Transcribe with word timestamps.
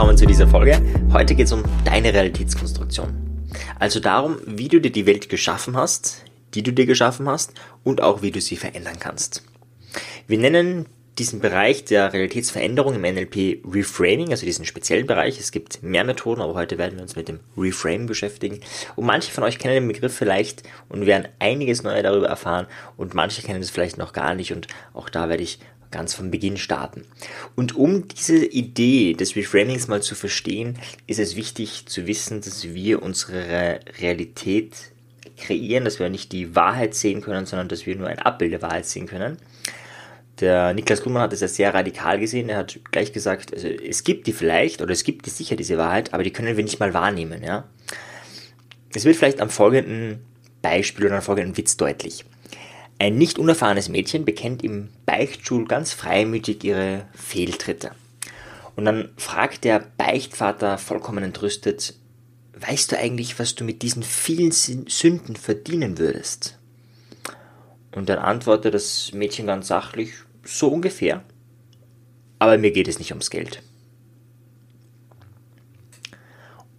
willkommen 0.00 0.16
zu 0.16 0.24
dieser 0.24 0.48
Folge. 0.48 0.80
Heute 1.12 1.34
geht 1.34 1.44
es 1.44 1.52
um 1.52 1.62
deine 1.84 2.14
Realitätskonstruktion. 2.14 3.50
Also 3.78 4.00
darum, 4.00 4.38
wie 4.46 4.68
du 4.68 4.80
dir 4.80 4.90
die 4.90 5.04
Welt 5.04 5.28
geschaffen 5.28 5.76
hast, 5.76 6.24
die 6.54 6.62
du 6.62 6.72
dir 6.72 6.86
geschaffen 6.86 7.28
hast 7.28 7.52
und 7.84 8.00
auch 8.00 8.22
wie 8.22 8.30
du 8.30 8.40
sie 8.40 8.56
verändern 8.56 8.96
kannst. 8.98 9.44
Wir 10.26 10.38
nennen 10.38 10.86
diesen 11.20 11.40
Bereich 11.40 11.84
der 11.84 12.12
Realitätsveränderung 12.12 12.94
im 12.94 13.02
NLP 13.02 13.62
Reframing, 13.70 14.30
also 14.30 14.46
diesen 14.46 14.64
speziellen 14.64 15.06
Bereich. 15.06 15.38
Es 15.38 15.52
gibt 15.52 15.82
mehr 15.82 16.02
Methoden, 16.02 16.40
aber 16.40 16.54
heute 16.54 16.78
werden 16.78 16.96
wir 16.96 17.02
uns 17.02 17.14
mit 17.14 17.28
dem 17.28 17.40
Reframe 17.56 18.06
beschäftigen. 18.06 18.60
Und 18.96 19.04
manche 19.04 19.30
von 19.30 19.44
euch 19.44 19.58
kennen 19.58 19.74
den 19.74 19.88
Begriff 19.88 20.14
vielleicht 20.14 20.62
und 20.88 21.04
werden 21.04 21.28
einiges 21.38 21.82
Neues 21.82 22.02
darüber 22.02 22.28
erfahren 22.28 22.66
und 22.96 23.14
manche 23.14 23.42
kennen 23.42 23.60
es 23.60 23.70
vielleicht 23.70 23.98
noch 23.98 24.14
gar 24.14 24.34
nicht 24.34 24.52
und 24.52 24.66
auch 24.94 25.10
da 25.10 25.28
werde 25.28 25.42
ich 25.42 25.58
ganz 25.90 26.14
von 26.14 26.30
Beginn 26.30 26.56
starten. 26.56 27.04
Und 27.54 27.76
um 27.76 28.08
diese 28.08 28.44
Idee 28.46 29.12
des 29.12 29.36
Reframings 29.36 29.88
mal 29.88 30.02
zu 30.02 30.14
verstehen, 30.14 30.78
ist 31.06 31.18
es 31.18 31.36
wichtig 31.36 31.84
zu 31.86 32.06
wissen, 32.06 32.40
dass 32.40 32.72
wir 32.72 33.02
unsere 33.02 33.80
Realität 34.00 34.74
kreieren, 35.36 35.84
dass 35.84 35.98
wir 35.98 36.08
nicht 36.08 36.32
die 36.32 36.54
Wahrheit 36.54 36.94
sehen 36.94 37.20
können, 37.20 37.44
sondern 37.46 37.68
dass 37.68 37.86
wir 37.86 37.96
nur 37.96 38.08
ein 38.08 38.18
Abbild 38.18 38.52
der 38.52 38.62
Wahrheit 38.62 38.86
sehen 38.86 39.06
können. 39.06 39.36
Der 40.40 40.72
Niklas 40.72 41.02
Grummann 41.02 41.22
hat 41.22 41.32
es 41.32 41.40
ja 41.40 41.48
sehr 41.48 41.74
radikal 41.74 42.18
gesehen. 42.18 42.48
Er 42.48 42.58
hat 42.58 42.80
gleich 42.90 43.12
gesagt, 43.12 43.52
also 43.52 43.68
es 43.68 44.04
gibt 44.04 44.26
die 44.26 44.32
vielleicht 44.32 44.80
oder 44.80 44.92
es 44.92 45.04
gibt 45.04 45.26
die 45.26 45.30
sicher 45.30 45.56
diese 45.56 45.76
Wahrheit, 45.76 46.14
aber 46.14 46.22
die 46.22 46.32
können 46.32 46.56
wir 46.56 46.64
nicht 46.64 46.80
mal 46.80 46.94
wahrnehmen. 46.94 47.42
Ja? 47.42 47.64
Es 48.94 49.04
wird 49.04 49.16
vielleicht 49.16 49.40
am 49.40 49.50
folgenden 49.50 50.20
Beispiel 50.62 51.06
oder 51.06 51.16
am 51.16 51.22
folgenden 51.22 51.56
Witz 51.56 51.76
deutlich. 51.76 52.24
Ein 52.98 53.16
nicht 53.16 53.38
unerfahrenes 53.38 53.88
Mädchen 53.88 54.24
bekennt 54.24 54.62
im 54.62 54.90
Beichtstuhl 55.06 55.66
ganz 55.66 55.92
freimütig 55.92 56.64
ihre 56.64 57.06
Fehltritte. 57.14 57.92
Und 58.76 58.84
dann 58.84 59.10
fragt 59.16 59.64
der 59.64 59.84
Beichtvater 59.96 60.78
vollkommen 60.78 61.24
entrüstet, 61.24 61.94
weißt 62.58 62.92
du 62.92 62.98
eigentlich, 62.98 63.38
was 63.38 63.54
du 63.54 63.64
mit 63.64 63.82
diesen 63.82 64.02
vielen 64.02 64.52
Sünden 64.52 65.36
verdienen 65.36 65.98
würdest? 65.98 66.58
Und 67.92 68.08
dann 68.08 68.18
antwortet 68.18 68.74
das 68.74 69.12
Mädchen 69.12 69.46
ganz 69.46 69.68
sachlich, 69.68 70.12
so 70.50 70.68
ungefähr. 70.68 71.22
Aber 72.38 72.58
mir 72.58 72.70
geht 72.70 72.88
es 72.88 72.98
nicht 72.98 73.12
ums 73.12 73.30
Geld. 73.30 73.62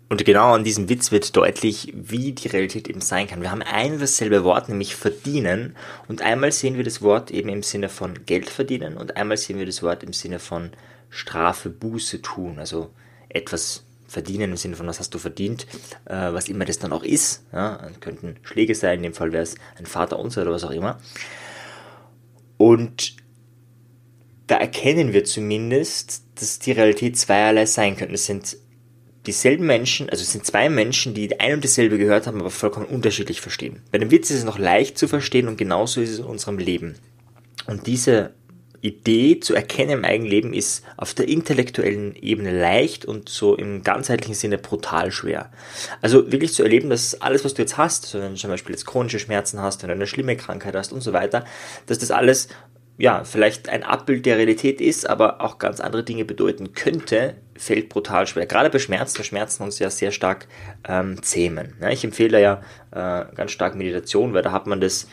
Und 0.09 0.25
genau 0.25 0.53
an 0.53 0.65
diesem 0.65 0.89
Witz 0.89 1.13
wird 1.13 1.37
deutlich, 1.37 1.93
wie 1.95 2.33
die 2.33 2.49
Realität 2.49 2.89
eben 2.89 2.99
sein 2.99 3.27
kann. 3.27 3.41
Wir 3.41 3.49
haben 3.49 3.61
ein 3.61 3.93
und 3.93 4.01
dasselbe 4.01 4.43
Wort, 4.43 4.67
nämlich 4.67 4.93
verdienen. 4.93 5.77
Und 6.09 6.21
einmal 6.21 6.51
sehen 6.51 6.75
wir 6.75 6.83
das 6.83 7.01
Wort 7.01 7.31
eben 7.31 7.47
im 7.47 7.63
Sinne 7.63 7.87
von 7.87 8.25
Geld 8.25 8.49
verdienen 8.49 8.97
und 8.97 9.15
einmal 9.15 9.37
sehen 9.37 9.57
wir 9.57 9.65
das 9.65 9.81
Wort 9.83 10.03
im 10.03 10.11
Sinne 10.11 10.39
von 10.39 10.71
Strafe, 11.09 11.69
Buße 11.69 12.21
tun. 12.21 12.59
Also 12.59 12.89
etwas 13.29 13.85
verdienen 14.05 14.51
im 14.51 14.57
Sinne 14.57 14.75
von, 14.75 14.85
was 14.87 14.99
hast 14.99 15.13
du 15.13 15.17
verdient, 15.17 15.65
äh, 16.03 16.33
was 16.33 16.49
immer 16.49 16.65
das 16.65 16.77
dann 16.77 16.91
auch 16.91 17.03
ist. 17.03 17.45
Ja, 17.53 17.79
könnten 18.01 18.35
Schläge 18.41 18.75
sein, 18.75 18.97
in 18.97 19.03
dem 19.03 19.13
Fall 19.13 19.31
wäre 19.31 19.43
es 19.43 19.55
ein 19.77 19.85
Vater 19.85 20.19
unser 20.19 20.41
oder 20.41 20.51
was 20.51 20.65
auch 20.65 20.71
immer. 20.71 20.99
Und 22.57 23.15
da 24.51 24.57
erkennen 24.57 25.13
wir 25.13 25.23
zumindest, 25.23 26.23
dass 26.35 26.59
die 26.59 26.73
Realität 26.73 27.17
zweierlei 27.17 27.65
sein 27.65 27.95
könnte. 27.95 28.15
Es 28.15 28.25
sind 28.25 28.57
dieselben 29.25 29.65
Menschen, 29.65 30.09
also 30.09 30.23
es 30.23 30.33
sind 30.33 30.45
zwei 30.45 30.67
Menschen, 30.67 31.13
die 31.13 31.39
ein 31.39 31.53
und 31.53 31.63
dasselbe 31.63 31.97
gehört 31.97 32.27
haben, 32.27 32.41
aber 32.41 32.51
vollkommen 32.51 32.87
unterschiedlich 32.87 33.39
verstehen. 33.39 33.81
Bei 33.91 33.97
dem 33.97 34.11
Witz 34.11 34.29
ist 34.29 34.39
es 34.39 34.43
noch 34.43 34.59
leicht 34.59 34.97
zu 34.97 35.07
verstehen 35.07 35.47
und 35.47 35.57
genauso 35.57 36.01
ist 36.01 36.09
es 36.09 36.19
in 36.19 36.25
unserem 36.25 36.57
Leben. 36.57 36.95
Und 37.65 37.87
diese 37.87 38.33
Idee 38.81 39.39
zu 39.39 39.53
erkennen 39.53 39.91
im 39.91 40.05
eigenen 40.05 40.29
Leben 40.29 40.53
ist 40.53 40.83
auf 40.97 41.13
der 41.13 41.27
intellektuellen 41.27 42.15
Ebene 42.15 42.59
leicht 42.59 43.05
und 43.05 43.29
so 43.29 43.55
im 43.55 43.83
ganzheitlichen 43.83 44.33
Sinne 44.33 44.57
brutal 44.57 45.11
schwer. 45.11 45.51
Also 46.01 46.31
wirklich 46.31 46.53
zu 46.53 46.63
erleben, 46.63 46.89
dass 46.89 47.21
alles, 47.21 47.45
was 47.45 47.53
du 47.53 47.61
jetzt 47.61 47.77
hast, 47.77 48.05
also 48.05 48.19
wenn 48.19 48.33
du 48.33 48.39
zum 48.39 48.49
Beispiel 48.49 48.73
jetzt 48.73 48.85
chronische 48.85 49.19
Schmerzen 49.19 49.61
hast, 49.61 49.83
wenn 49.83 49.89
du 49.89 49.95
eine 49.95 50.07
schlimme 50.07 50.35
Krankheit 50.35 50.75
hast 50.75 50.91
und 50.91 51.01
so 51.01 51.13
weiter, 51.13 51.45
dass 51.85 51.99
das 51.99 52.11
alles 52.11 52.47
ja, 53.01 53.23
vielleicht 53.23 53.67
ein 53.67 53.81
Abbild 53.81 54.27
der 54.27 54.37
Realität 54.37 54.79
ist, 54.79 55.09
aber 55.09 55.41
auch 55.41 55.57
ganz 55.57 55.79
andere 55.79 56.03
Dinge 56.03 56.23
bedeuten 56.23 56.73
könnte, 56.73 57.33
fällt 57.55 57.89
brutal 57.89 58.27
schwer. 58.27 58.45
Gerade 58.45 58.69
bei 58.69 58.77
Schmerzen, 58.77 59.23
Schmerzen 59.23 59.63
uns 59.63 59.79
ja 59.79 59.89
sehr 59.89 60.11
stark 60.11 60.47
ähm, 60.87 61.23
zähmen. 61.23 61.73
Ja, 61.81 61.89
ich 61.89 62.03
empfehle 62.03 62.39
ja 62.39 62.61
äh, 62.91 63.25
ganz 63.33 63.53
stark 63.53 63.73
Meditation, 63.73 64.35
weil 64.35 64.43
da 64.43 64.51
hat 64.51 64.67
man 64.67 64.81
das 64.81 65.07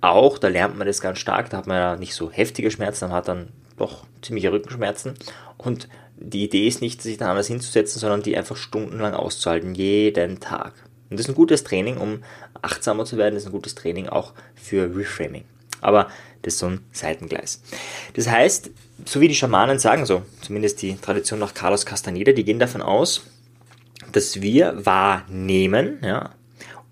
auch, 0.00 0.38
da 0.38 0.46
lernt 0.46 0.78
man 0.78 0.86
das 0.86 1.00
ganz 1.00 1.18
stark, 1.18 1.50
da 1.50 1.56
hat 1.56 1.66
man 1.66 1.78
ja 1.78 1.96
nicht 1.96 2.14
so 2.14 2.30
heftige 2.30 2.70
Schmerzen, 2.70 3.08
man 3.08 3.16
hat 3.16 3.26
dann 3.26 3.48
doch 3.76 4.06
ziemliche 4.20 4.52
Rückenschmerzen 4.52 5.14
und 5.58 5.88
die 6.16 6.44
Idee 6.44 6.68
ist 6.68 6.80
nicht, 6.80 7.02
sich 7.02 7.16
dann 7.16 7.30
anders 7.30 7.48
hinzusetzen, 7.48 7.98
sondern 7.98 8.22
die 8.22 8.36
einfach 8.36 8.54
stundenlang 8.54 9.14
auszuhalten, 9.14 9.74
jeden 9.74 10.38
Tag. 10.38 10.74
Und 11.10 11.18
das 11.18 11.26
ist 11.26 11.32
ein 11.32 11.34
gutes 11.34 11.64
Training, 11.64 11.96
um 11.96 12.22
achtsamer 12.62 13.04
zu 13.04 13.16
werden, 13.16 13.34
das 13.34 13.42
ist 13.42 13.48
ein 13.48 13.52
gutes 13.52 13.74
Training 13.74 14.08
auch 14.08 14.32
für 14.54 14.96
Reframing. 14.96 15.44
Aber 15.82 16.08
das 16.40 16.54
ist 16.54 16.60
so 16.60 16.66
ein 16.66 16.80
Seitengleis. 16.92 17.62
Das 18.14 18.28
heißt, 18.28 18.70
so 19.04 19.20
wie 19.20 19.28
die 19.28 19.34
Schamanen 19.34 19.78
sagen, 19.78 20.06
so 20.06 20.22
zumindest 20.40 20.80
die 20.80 20.96
Tradition 20.96 21.38
nach 21.38 21.54
Carlos 21.54 21.84
Castaneda, 21.84 22.32
die 22.32 22.44
gehen 22.44 22.58
davon 22.58 22.82
aus, 22.82 23.26
dass 24.12 24.40
wir 24.40 24.84
wahrnehmen, 24.86 25.98
ja, 26.02 26.30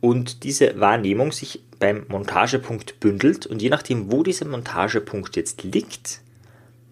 und 0.01 0.45
diese 0.45 0.79
Wahrnehmung 0.81 1.33
sich 1.33 1.63
beim 1.79 2.07
Montagepunkt 2.09 3.01
bündelt 3.01 3.47
und 3.47 3.61
je 3.61 3.69
nachdem, 3.69 4.11
wo 4.11 4.23
dieser 4.23 4.47
Montagepunkt 4.47 5.37
jetzt 5.37 5.63
liegt, 5.63 6.21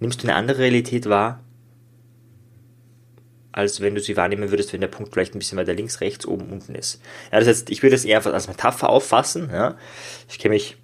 nimmst 0.00 0.22
du 0.22 0.28
eine 0.28 0.36
andere 0.36 0.58
Realität 0.58 1.08
wahr, 1.08 1.40
als 3.52 3.80
wenn 3.80 3.94
du 3.94 4.00
sie 4.00 4.16
wahrnehmen 4.16 4.50
würdest, 4.50 4.72
wenn 4.72 4.80
der 4.80 4.88
Punkt 4.88 5.12
vielleicht 5.12 5.34
ein 5.34 5.38
bisschen 5.38 5.58
weiter 5.58 5.74
links, 5.74 6.00
rechts, 6.00 6.26
oben, 6.26 6.50
unten 6.50 6.74
ist. 6.74 7.00
Ja, 7.32 7.38
das 7.38 7.48
heißt, 7.48 7.70
ich 7.70 7.82
würde 7.82 7.96
es 7.96 8.04
eher 8.04 8.24
als 8.24 8.46
Metapher 8.46 8.88
auffassen. 8.88 9.50
Ja. 9.52 9.76
Ich 10.28 10.38
kenne 10.38 10.54
mich 10.54 10.76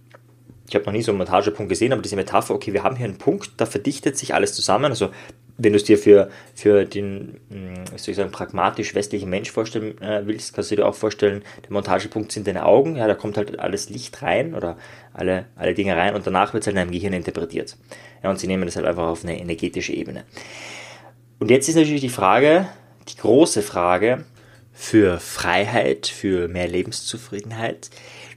ich 0.69 0.75
habe 0.75 0.87
noch 0.87 0.93
nie 0.93 1.03
so 1.03 1.13
einen 1.13 1.19
Montagepunkt 1.19 1.69
gesehen, 1.69 1.93
aber 1.93 2.03
diese 2.03 2.17
Metapher, 2.17 2.55
okay, 2.55 2.73
wir 2.73 2.83
haben 2.83 2.97
hier 2.97 3.05
einen 3.05 3.19
Punkt, 3.19 3.53
da 3.59 3.67
verdichtet 3.67 4.17
sich 4.17 4.35
alles 4.35 4.55
zusammen. 4.55 4.87
Also 4.87 5.11
wenn 5.57 5.73
du 5.73 5.77
es 5.77 5.85
dir 5.85 5.99
für, 5.99 6.31
für 6.55 6.85
den, 6.85 7.41
hm, 7.51 7.85
wie 7.93 7.99
soll 7.99 8.11
ich 8.11 8.17
sagen, 8.17 8.33
pragmatisch 8.33 8.95
westlichen 8.95 9.31
Mensch 9.31 9.51
vorstellen 9.51 10.01
äh, 10.01 10.27
willst, 10.27 10.55
kannst 10.55 10.71
du 10.71 10.77
dir 10.77 10.87
auch 10.87 10.95
vorstellen, 10.95 11.43
der 11.63 11.73
Montagepunkt 11.73 12.33
sind 12.33 12.47
deine 12.47 12.65
Augen, 12.65 12.97
ja, 12.97 13.07
da 13.07 13.15
kommt 13.15 13.37
halt 13.37 13.59
alles 13.59 13.91
Licht 13.91 14.23
rein 14.23 14.55
oder 14.55 14.77
alle, 15.13 15.47
alle 15.57 15.75
Dinge 15.75 15.97
rein 15.97 16.15
und 16.15 16.27
danach 16.27 16.55
wird 16.55 16.63
es 16.63 16.67
halt 16.67 16.77
in 16.77 16.81
deinem 16.81 16.93
Gehirn 16.93 17.13
interpretiert. 17.13 17.77
Ja, 18.23 18.31
und 18.31 18.41
sie 18.41 18.47
nehmen 18.47 18.65
das 18.65 18.77
halt 18.77 18.87
einfach 18.87 19.07
auf 19.07 19.23
eine 19.23 19.39
energetische 19.39 19.93
Ebene. 19.93 20.25
Und 21.39 21.51
jetzt 21.51 21.69
ist 21.69 21.77
natürlich 21.77 22.01
die 22.01 22.09
Frage, 22.09 22.67
die 23.09 23.17
große 23.17 23.63
Frage 23.63 24.25
für 24.75 25.21
Freiheit, 25.21 26.09
für 26.09 26.49
mehr 26.49 26.69
Lebenszufriedenheit, 26.69 27.91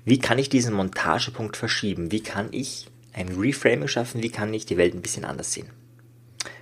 wie 0.06 0.20
kann 0.20 0.40
ich 0.40 0.48
diesen 0.48 0.74
Montagepunkt 0.74 1.58
verschieben? 1.58 2.12
Wie 2.12 2.22
kann 2.22 2.50
ich 2.52 2.88
ein 3.12 3.28
Reframing 3.30 3.90
schaffen? 3.90 4.24
Wie 4.24 4.30
kann 4.30 4.54
ich 4.54 4.66
die 4.66 4.78
Welt 4.78 4.94
ein 4.94 5.02
bisschen 5.02 5.26
anders 5.26 5.52
sehen? 5.52 5.70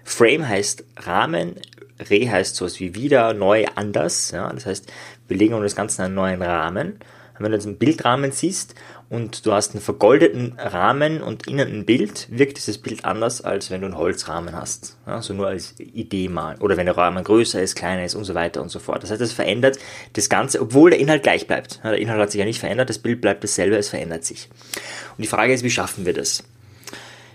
Frame 0.03 0.47
heißt 0.47 0.84
Rahmen, 0.97 1.56
Re 2.00 2.31
heißt 2.31 2.56
sowas 2.56 2.80
wie 2.80 2.96
wieder, 2.96 3.34
neu, 3.34 3.66
anders. 3.75 4.31
Ja? 4.31 4.52
Das 4.52 4.66
heißt, 4.66 4.91
wir 5.28 5.38
legen 5.38 5.53
um 5.53 5.62
das 5.62 5.75
Ganze 5.75 6.03
einen 6.03 6.16
neuen 6.16 6.41
Rahmen. 6.41 7.00
wenn 7.38 7.52
du 7.52 7.58
jetzt 7.58 7.68
einen 7.68 7.78
Bildrahmen 7.78 8.31
siehst, 8.31 8.75
und 9.09 9.45
du 9.45 9.51
hast 9.51 9.71
einen 9.71 9.81
vergoldeten 9.81 10.53
Rahmen 10.57 11.21
und 11.21 11.47
innen 11.47 11.67
ein 11.71 11.85
Bild, 11.85 12.27
wirkt 12.29 12.57
dieses 12.57 12.77
Bild 12.79 13.05
anders, 13.05 13.41
als 13.41 13.69
wenn 13.69 13.81
du 13.81 13.87
einen 13.87 13.97
Holzrahmen 13.97 14.55
hast. 14.55 14.97
Ja, 15.05 15.22
so 15.22 15.34
nur 15.34 15.47
als 15.47 15.75
Idee 15.79 16.28
mal. 16.28 16.55
Oder 16.59 16.75
wenn 16.75 16.87
der 16.87 16.97
Rahmen 16.97 17.23
größer 17.23 17.61
ist, 17.61 17.75
kleiner 17.75 18.03
ist 18.03 18.16
und 18.16 18.23
so 18.23 18.34
weiter 18.34 18.61
und 18.61 18.69
so 18.69 18.79
fort. 18.79 19.03
Das 19.03 19.11
heißt, 19.11 19.22
es 19.22 19.34
verändert 19.34 19.78
das 20.13 20.29
Ganze, 20.29 20.59
obwohl 20.61 20.90
der 20.90 20.99
Inhalt 20.99 21.23
gleich 21.23 21.46
bleibt. 21.46 21.81
Der 21.84 21.97
Inhalt 21.97 22.19
hat 22.19 22.31
sich 22.31 22.40
ja 22.40 22.46
nicht 22.46 22.59
verändert, 22.59 22.90
das 22.90 22.99
Bild 22.99 23.22
bleibt 23.22 23.43
dasselbe, 23.43 23.78
es 23.78 23.90
verändert 23.90 24.25
sich. 24.25 24.49
Und 25.17 25.22
die 25.22 25.28
Frage 25.28 25.53
ist, 25.53 25.63
wie 25.63 25.69
schaffen 25.69 26.05
wir 26.05 26.13
das? 26.13 26.43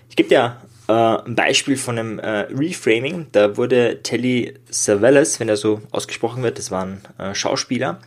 Ich 0.09 0.17
gebe 0.17 0.27
dir 0.27 0.57
äh, 0.89 0.93
ein 0.93 1.35
Beispiel 1.35 1.77
von 1.77 1.97
einem 1.97 2.19
äh, 2.19 2.47
Reframing. 2.51 3.27
Da 3.31 3.55
wurde 3.55 4.03
Telly 4.03 4.55
Savalas, 4.69 5.39
wenn 5.39 5.47
er 5.47 5.57
so 5.57 5.81
ausgesprochen 5.91 6.43
wird, 6.43 6.57
das 6.57 6.69
war 6.69 6.83
ein 6.83 7.01
äh, 7.17 7.33
Schauspieler, 7.33 7.99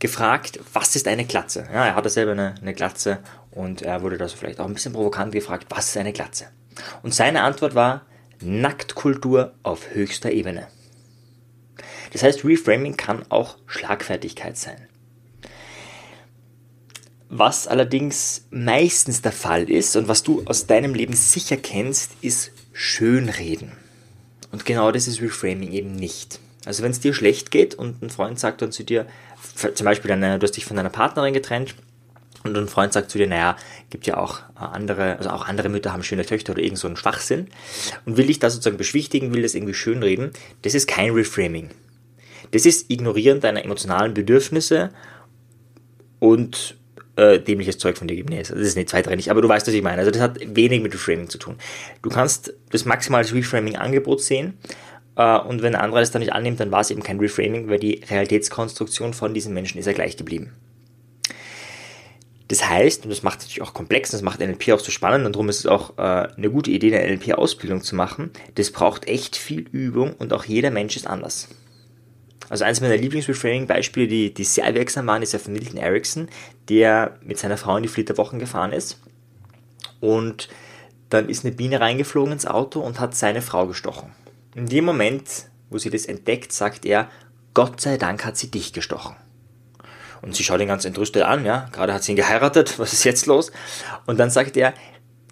gefragt, 0.00 0.58
was 0.72 0.96
ist 0.96 1.06
eine 1.06 1.24
Glatze? 1.24 1.68
Ja, 1.72 1.86
er 1.86 1.94
hatte 1.94 2.10
selber 2.10 2.32
eine, 2.32 2.54
eine 2.60 2.74
Glatze 2.74 3.18
und 3.50 3.82
er 3.82 4.02
wurde 4.02 4.18
da 4.18 4.28
so 4.28 4.36
vielleicht 4.36 4.58
auch 4.58 4.66
ein 4.66 4.74
bisschen 4.74 4.92
provokant 4.92 5.32
gefragt, 5.32 5.66
was 5.68 5.88
ist 5.88 5.96
eine 5.96 6.12
Glatze? 6.12 6.46
Und 7.02 7.14
seine 7.14 7.42
Antwort 7.42 7.74
war 7.74 8.06
Nacktkultur 8.40 9.54
auf 9.62 9.94
höchster 9.94 10.32
Ebene. 10.32 10.66
Das 12.12 12.22
heißt, 12.22 12.44
Reframing 12.44 12.96
kann 12.96 13.24
auch 13.28 13.58
Schlagfertigkeit 13.66 14.56
sein. 14.56 14.88
Was 17.28 17.68
allerdings 17.68 18.46
meistens 18.50 19.22
der 19.22 19.30
Fall 19.32 19.70
ist 19.70 19.94
und 19.94 20.08
was 20.08 20.24
du 20.24 20.42
aus 20.46 20.66
deinem 20.66 20.94
Leben 20.94 21.14
sicher 21.14 21.56
kennst, 21.56 22.12
ist 22.22 22.50
Schönreden. 22.72 23.72
Und 24.50 24.64
genau 24.64 24.90
das 24.90 25.06
ist 25.06 25.20
Reframing 25.20 25.70
eben 25.70 25.94
nicht. 25.94 26.40
Also 26.66 26.82
wenn 26.82 26.90
es 26.90 27.00
dir 27.00 27.14
schlecht 27.14 27.50
geht 27.50 27.74
und 27.74 28.02
ein 28.02 28.10
Freund 28.10 28.38
sagt 28.38 28.60
dann 28.62 28.72
zu 28.72 28.84
dir, 28.84 29.06
zum 29.74 29.84
Beispiel 29.84 30.08
deine, 30.08 30.38
du 30.38 30.44
hast 30.44 30.56
dich 30.56 30.66
von 30.66 30.76
deiner 30.76 30.90
Partnerin 30.90 31.32
getrennt 31.32 31.74
und 32.44 32.56
ein 32.56 32.68
Freund 32.68 32.92
sagt 32.92 33.10
zu 33.10 33.18
dir, 33.18 33.26
naja, 33.26 33.56
gibt 33.88 34.06
ja 34.06 34.18
auch 34.18 34.40
andere, 34.54 35.16
also 35.16 35.30
auch 35.30 35.46
andere 35.46 35.68
Mütter 35.68 35.92
haben 35.92 36.02
schöne 36.02 36.24
Töchter 36.24 36.52
oder 36.52 36.62
irgend 36.62 36.78
so 36.78 36.86
einen 36.86 36.96
Schwachsinn 36.96 37.48
und 38.04 38.16
will 38.16 38.26
dich 38.26 38.38
da 38.38 38.50
sozusagen 38.50 38.76
beschwichtigen, 38.76 39.32
will 39.34 39.42
das 39.42 39.54
irgendwie 39.54 39.74
schönreden, 39.74 40.32
das 40.62 40.74
ist 40.74 40.86
kein 40.86 41.12
Reframing. 41.12 41.70
Das 42.50 42.66
ist 42.66 42.90
Ignorieren 42.90 43.40
deiner 43.40 43.64
emotionalen 43.64 44.12
Bedürfnisse 44.12 44.90
und 46.18 46.76
äh, 47.16 47.38
dämliches 47.38 47.78
Zeug 47.78 47.96
von 47.96 48.08
dir 48.08 48.16
geben. 48.16 48.30
Nee, 48.30 48.40
das 48.40 48.50
ist 48.50 48.76
nicht 48.76 48.88
zweitrangig, 48.88 49.30
aber 49.30 49.42
du 49.42 49.48
weißt, 49.48 49.66
was 49.66 49.74
ich 49.74 49.82
meine. 49.82 49.98
Also 49.98 50.10
das 50.10 50.20
hat 50.20 50.38
wenig 50.44 50.82
mit 50.82 50.92
Reframing 50.92 51.28
zu 51.28 51.38
tun. 51.38 51.56
Du 52.02 52.10
kannst 52.10 52.54
das 52.70 52.84
maximal 52.84 53.20
als 53.20 53.32
Reframing-Angebot 53.32 54.20
sehen 54.20 54.54
äh, 54.64 54.89
und 55.20 55.62
wenn 55.62 55.74
ein 55.74 55.80
anderer 55.80 56.00
das 56.00 56.10
dann 56.10 56.20
nicht 56.20 56.32
annimmt, 56.32 56.60
dann 56.60 56.70
war 56.70 56.80
es 56.80 56.90
eben 56.90 57.02
kein 57.02 57.18
Reframing, 57.18 57.68
weil 57.68 57.78
die 57.78 58.02
Realitätskonstruktion 58.08 59.14
von 59.14 59.34
diesen 59.34 59.54
Menschen 59.54 59.78
ist 59.78 59.86
ja 59.86 59.92
gleich 59.92 60.16
geblieben. 60.16 60.52
Das 62.48 62.68
heißt, 62.68 63.04
und 63.04 63.10
das 63.10 63.22
macht 63.22 63.38
es 63.38 63.44
natürlich 63.44 63.62
auch 63.62 63.74
komplex, 63.74 64.10
das 64.10 64.22
macht 64.22 64.40
NLP 64.40 64.72
auch 64.72 64.80
so 64.80 64.90
spannend 64.90 65.24
und 65.24 65.36
darum 65.36 65.48
ist 65.48 65.60
es 65.60 65.66
auch 65.66 65.98
äh, 65.98 66.02
eine 66.36 66.50
gute 66.50 66.72
Idee, 66.72 66.92
eine 66.96 67.06
NLP-Ausbildung 67.14 67.82
zu 67.82 67.94
machen. 67.94 68.30
Das 68.56 68.72
braucht 68.72 69.06
echt 69.06 69.36
viel 69.36 69.60
Übung 69.70 70.14
und 70.14 70.32
auch 70.32 70.44
jeder 70.44 70.72
Mensch 70.72 70.96
ist 70.96 71.06
anders. 71.06 71.48
Also 72.48 72.64
eines 72.64 72.80
meiner 72.80 72.96
Lieblingsreframing-Beispiele, 72.96 74.08
die, 74.08 74.34
die 74.34 74.42
sehr 74.42 74.74
wirksam 74.74 75.06
waren, 75.06 75.22
ist 75.22 75.32
ja 75.32 75.38
von 75.38 75.52
Milton 75.52 75.76
Erickson, 75.76 76.28
der 76.68 77.18
mit 77.22 77.38
seiner 77.38 77.56
Frau 77.56 77.76
in 77.76 77.84
die 77.84 77.88
Flitterwochen 77.88 78.40
gefahren 78.40 78.72
ist. 78.72 78.98
Und 80.00 80.48
dann 81.10 81.28
ist 81.28 81.44
eine 81.44 81.54
Biene 81.54 81.80
reingeflogen 81.80 82.32
ins 82.32 82.46
Auto 82.46 82.80
und 82.80 82.98
hat 82.98 83.14
seine 83.14 83.42
Frau 83.42 83.68
gestochen. 83.68 84.10
In 84.54 84.66
dem 84.66 84.84
Moment, 84.84 85.46
wo 85.70 85.78
sie 85.78 85.90
das 85.90 86.06
entdeckt, 86.06 86.52
sagt 86.52 86.84
er, 86.84 87.08
Gott 87.54 87.80
sei 87.80 87.96
Dank 87.96 88.24
hat 88.24 88.36
sie 88.36 88.50
dich 88.50 88.72
gestochen. 88.72 89.16
Und 90.22 90.34
sie 90.34 90.44
schaut 90.44 90.60
ihn 90.60 90.68
ganz 90.68 90.84
entrüstet 90.84 91.22
an, 91.22 91.44
ja, 91.44 91.68
gerade 91.72 91.94
hat 91.94 92.02
sie 92.02 92.12
ihn 92.12 92.16
geheiratet, 92.16 92.78
was 92.78 92.92
ist 92.92 93.04
jetzt 93.04 93.26
los? 93.26 93.52
Und 94.06 94.18
dann 94.18 94.30
sagt 94.30 94.56
er, 94.56 94.74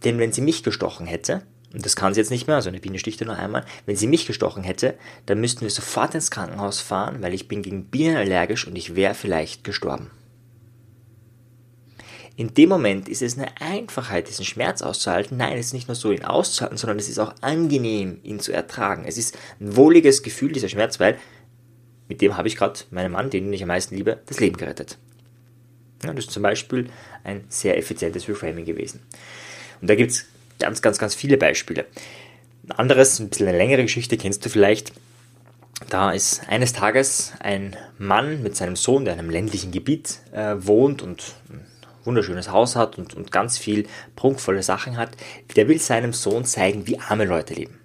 denn 0.04 0.18
wenn 0.18 0.32
sie 0.32 0.40
mich 0.40 0.62
gestochen 0.62 1.06
hätte, 1.06 1.42
und 1.74 1.84
das 1.84 1.96
kann 1.96 2.14
sie 2.14 2.20
jetzt 2.20 2.30
nicht 2.30 2.46
mehr, 2.46 2.56
also 2.56 2.68
eine 2.68 2.80
Biene 2.80 2.98
sticht 2.98 3.20
nur 3.20 3.36
einmal, 3.36 3.64
wenn 3.84 3.96
sie 3.96 4.06
mich 4.06 4.26
gestochen 4.26 4.62
hätte, 4.62 4.94
dann 5.26 5.40
müssten 5.40 5.62
wir 5.62 5.70
sofort 5.70 6.14
ins 6.14 6.30
Krankenhaus 6.30 6.80
fahren, 6.80 7.20
weil 7.20 7.34
ich 7.34 7.48
bin 7.48 7.62
gegen 7.62 7.86
Bienen 7.86 8.16
allergisch 8.16 8.66
und 8.66 8.76
ich 8.76 8.94
wäre 8.94 9.14
vielleicht 9.14 9.64
gestorben. 9.64 10.10
In 12.38 12.54
dem 12.54 12.68
Moment 12.68 13.08
ist 13.08 13.20
es 13.20 13.36
eine 13.36 13.48
Einfachheit, 13.60 14.28
diesen 14.28 14.44
Schmerz 14.44 14.80
auszuhalten. 14.80 15.36
Nein, 15.36 15.58
es 15.58 15.66
ist 15.66 15.72
nicht 15.72 15.88
nur 15.88 15.96
so, 15.96 16.12
ihn 16.12 16.24
auszuhalten, 16.24 16.78
sondern 16.78 17.00
es 17.00 17.08
ist 17.08 17.18
auch 17.18 17.34
angenehm, 17.40 18.20
ihn 18.22 18.38
zu 18.38 18.52
ertragen. 18.52 19.06
Es 19.08 19.18
ist 19.18 19.36
ein 19.60 19.74
wohliges 19.74 20.22
Gefühl, 20.22 20.52
dieser 20.52 20.68
Schmerz, 20.68 21.00
weil 21.00 21.18
mit 22.06 22.20
dem 22.20 22.36
habe 22.36 22.46
ich 22.46 22.54
gerade 22.54 22.78
meinem 22.92 23.10
Mann, 23.10 23.30
den 23.30 23.52
ich 23.52 23.62
am 23.62 23.66
meisten 23.66 23.96
liebe, 23.96 24.20
das 24.26 24.38
Leben 24.38 24.56
gerettet. 24.56 24.98
Ja, 26.04 26.12
das 26.12 26.26
ist 26.26 26.30
zum 26.30 26.44
Beispiel 26.44 26.90
ein 27.24 27.42
sehr 27.48 27.76
effizientes 27.76 28.28
Reframing 28.28 28.64
gewesen. 28.64 29.00
Und 29.80 29.90
da 29.90 29.96
gibt 29.96 30.12
es 30.12 30.26
ganz, 30.60 30.80
ganz, 30.80 30.98
ganz 30.98 31.16
viele 31.16 31.38
Beispiele. 31.38 31.86
Ein 32.68 32.78
anderes, 32.78 33.18
ein 33.18 33.30
bisschen 33.30 33.48
eine 33.48 33.58
längere 33.58 33.82
Geschichte, 33.82 34.16
kennst 34.16 34.44
du 34.44 34.48
vielleicht. 34.48 34.92
Da 35.88 36.12
ist 36.12 36.48
eines 36.48 36.72
Tages 36.72 37.32
ein 37.40 37.74
Mann 37.98 38.44
mit 38.44 38.54
seinem 38.54 38.76
Sohn, 38.76 39.04
der 39.04 39.14
in 39.14 39.18
einem 39.18 39.30
ländlichen 39.30 39.72
Gebiet 39.72 40.20
äh, 40.30 40.54
wohnt 40.60 41.02
und 41.02 41.34
wunderschönes 42.08 42.50
Haus 42.50 42.74
hat 42.74 42.98
und, 42.98 43.14
und 43.14 43.30
ganz 43.30 43.56
viel 43.56 43.86
prunkvolle 44.16 44.64
Sachen 44.64 44.96
hat. 44.96 45.10
Der 45.54 45.68
will 45.68 45.78
seinem 45.78 46.12
Sohn 46.12 46.44
zeigen, 46.44 46.88
wie 46.88 46.98
arme 46.98 47.24
Leute 47.26 47.54
leben. 47.54 47.78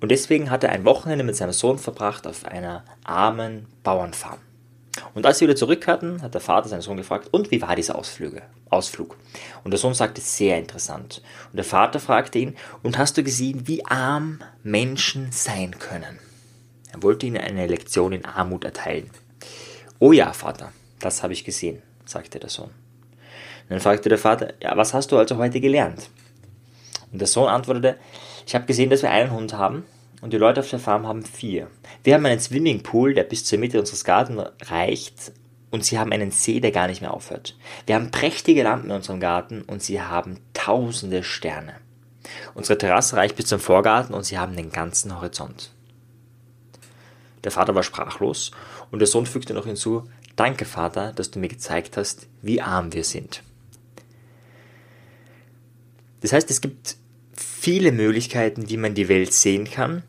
Und 0.00 0.10
deswegen 0.10 0.50
hat 0.50 0.64
er 0.64 0.70
ein 0.70 0.84
Wochenende 0.84 1.22
mit 1.22 1.36
seinem 1.36 1.52
Sohn 1.52 1.78
verbracht 1.78 2.26
auf 2.26 2.44
einer 2.44 2.84
armen 3.04 3.66
Bauernfarm. 3.84 4.38
Und 5.14 5.24
als 5.24 5.38
sie 5.38 5.44
wieder 5.44 5.56
zurück 5.56 5.86
hatten, 5.86 6.22
hat 6.22 6.34
der 6.34 6.40
Vater 6.40 6.68
seinen 6.68 6.82
Sohn 6.82 6.96
gefragt, 6.96 7.28
und 7.30 7.50
wie 7.50 7.62
war 7.62 7.76
dieser 7.76 7.96
Ausflüge, 7.96 8.42
Ausflug? 8.68 9.16
Und 9.64 9.70
der 9.70 9.78
Sohn 9.78 9.94
sagte, 9.94 10.20
sehr 10.20 10.58
interessant. 10.58 11.22
Und 11.50 11.56
der 11.56 11.64
Vater 11.64 12.00
fragte 12.00 12.38
ihn, 12.38 12.56
und 12.82 12.98
hast 12.98 13.16
du 13.16 13.22
gesehen, 13.22 13.68
wie 13.68 13.86
arm 13.86 14.40
Menschen 14.62 15.30
sein 15.30 15.78
können? 15.78 16.18
Er 16.92 17.02
wollte 17.02 17.26
ihnen 17.26 17.38
eine 17.38 17.66
Lektion 17.66 18.12
in 18.12 18.24
Armut 18.24 18.64
erteilen. 18.64 19.10
Oh 19.98 20.12
ja, 20.12 20.32
Vater, 20.32 20.72
das 20.98 21.22
habe 21.22 21.32
ich 21.32 21.44
gesehen, 21.44 21.80
sagte 22.04 22.38
der 22.38 22.50
Sohn. 22.50 22.81
Dann 23.72 23.80
fragte 23.80 24.10
der 24.10 24.18
Vater, 24.18 24.52
ja, 24.60 24.76
was 24.76 24.92
hast 24.92 25.12
du 25.12 25.16
also 25.16 25.38
heute 25.38 25.58
gelernt? 25.58 26.10
Und 27.10 27.20
der 27.20 27.26
Sohn 27.26 27.48
antwortete, 27.48 27.96
ich 28.46 28.54
habe 28.54 28.66
gesehen, 28.66 28.90
dass 28.90 29.00
wir 29.00 29.10
einen 29.10 29.30
Hund 29.30 29.54
haben 29.54 29.86
und 30.20 30.34
die 30.34 30.36
Leute 30.36 30.60
auf 30.60 30.68
der 30.68 30.78
Farm 30.78 31.06
haben 31.06 31.24
vier. 31.24 31.68
Wir 32.04 32.14
haben 32.14 32.26
einen 32.26 32.38
Swimmingpool, 32.38 33.14
der 33.14 33.24
bis 33.24 33.46
zur 33.46 33.58
Mitte 33.58 33.80
unseres 33.80 34.04
Gartens 34.04 34.42
reicht 34.66 35.32
und 35.70 35.86
sie 35.86 35.98
haben 35.98 36.12
einen 36.12 36.32
See, 36.32 36.60
der 36.60 36.70
gar 36.70 36.86
nicht 36.86 37.00
mehr 37.00 37.14
aufhört. 37.14 37.56
Wir 37.86 37.94
haben 37.94 38.10
prächtige 38.10 38.62
Lampen 38.62 38.90
in 38.90 38.96
unserem 38.96 39.20
Garten 39.20 39.62
und 39.62 39.82
sie 39.82 40.02
haben 40.02 40.36
tausende 40.52 41.22
Sterne. 41.22 41.72
Unsere 42.52 42.76
Terrasse 42.76 43.16
reicht 43.16 43.36
bis 43.36 43.46
zum 43.46 43.58
Vorgarten 43.58 44.14
und 44.14 44.26
sie 44.26 44.38
haben 44.38 44.54
den 44.54 44.70
ganzen 44.70 45.16
Horizont. 45.16 45.70
Der 47.42 47.52
Vater 47.52 47.74
war 47.74 47.82
sprachlos 47.82 48.50
und 48.90 48.98
der 48.98 49.08
Sohn 49.08 49.24
fügte 49.24 49.54
noch 49.54 49.64
hinzu, 49.64 50.10
Danke, 50.36 50.66
Vater, 50.66 51.14
dass 51.14 51.30
du 51.30 51.38
mir 51.38 51.48
gezeigt 51.48 51.96
hast, 51.96 52.26
wie 52.42 52.60
arm 52.60 52.92
wir 52.92 53.04
sind. 53.04 53.42
Das 56.22 56.32
heißt, 56.32 56.50
es 56.50 56.60
gibt 56.60 56.96
viele 57.34 57.92
Möglichkeiten, 57.92 58.68
wie 58.68 58.76
man 58.76 58.94
die 58.94 59.08
Welt 59.08 59.32
sehen 59.32 59.64
kann. 59.64 60.02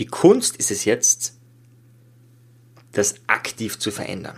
Die 0.00 0.06
Kunst 0.06 0.56
ist 0.56 0.70
es 0.70 0.84
jetzt, 0.84 1.38
das 2.92 3.14
aktiv 3.26 3.78
zu 3.78 3.90
verändern. 3.90 4.36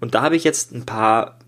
Und 0.00 0.14
da 0.14 0.22
habe 0.22 0.36
ich 0.36 0.44
jetzt 0.44 0.72
ein 0.72 0.86
paar 0.86 1.38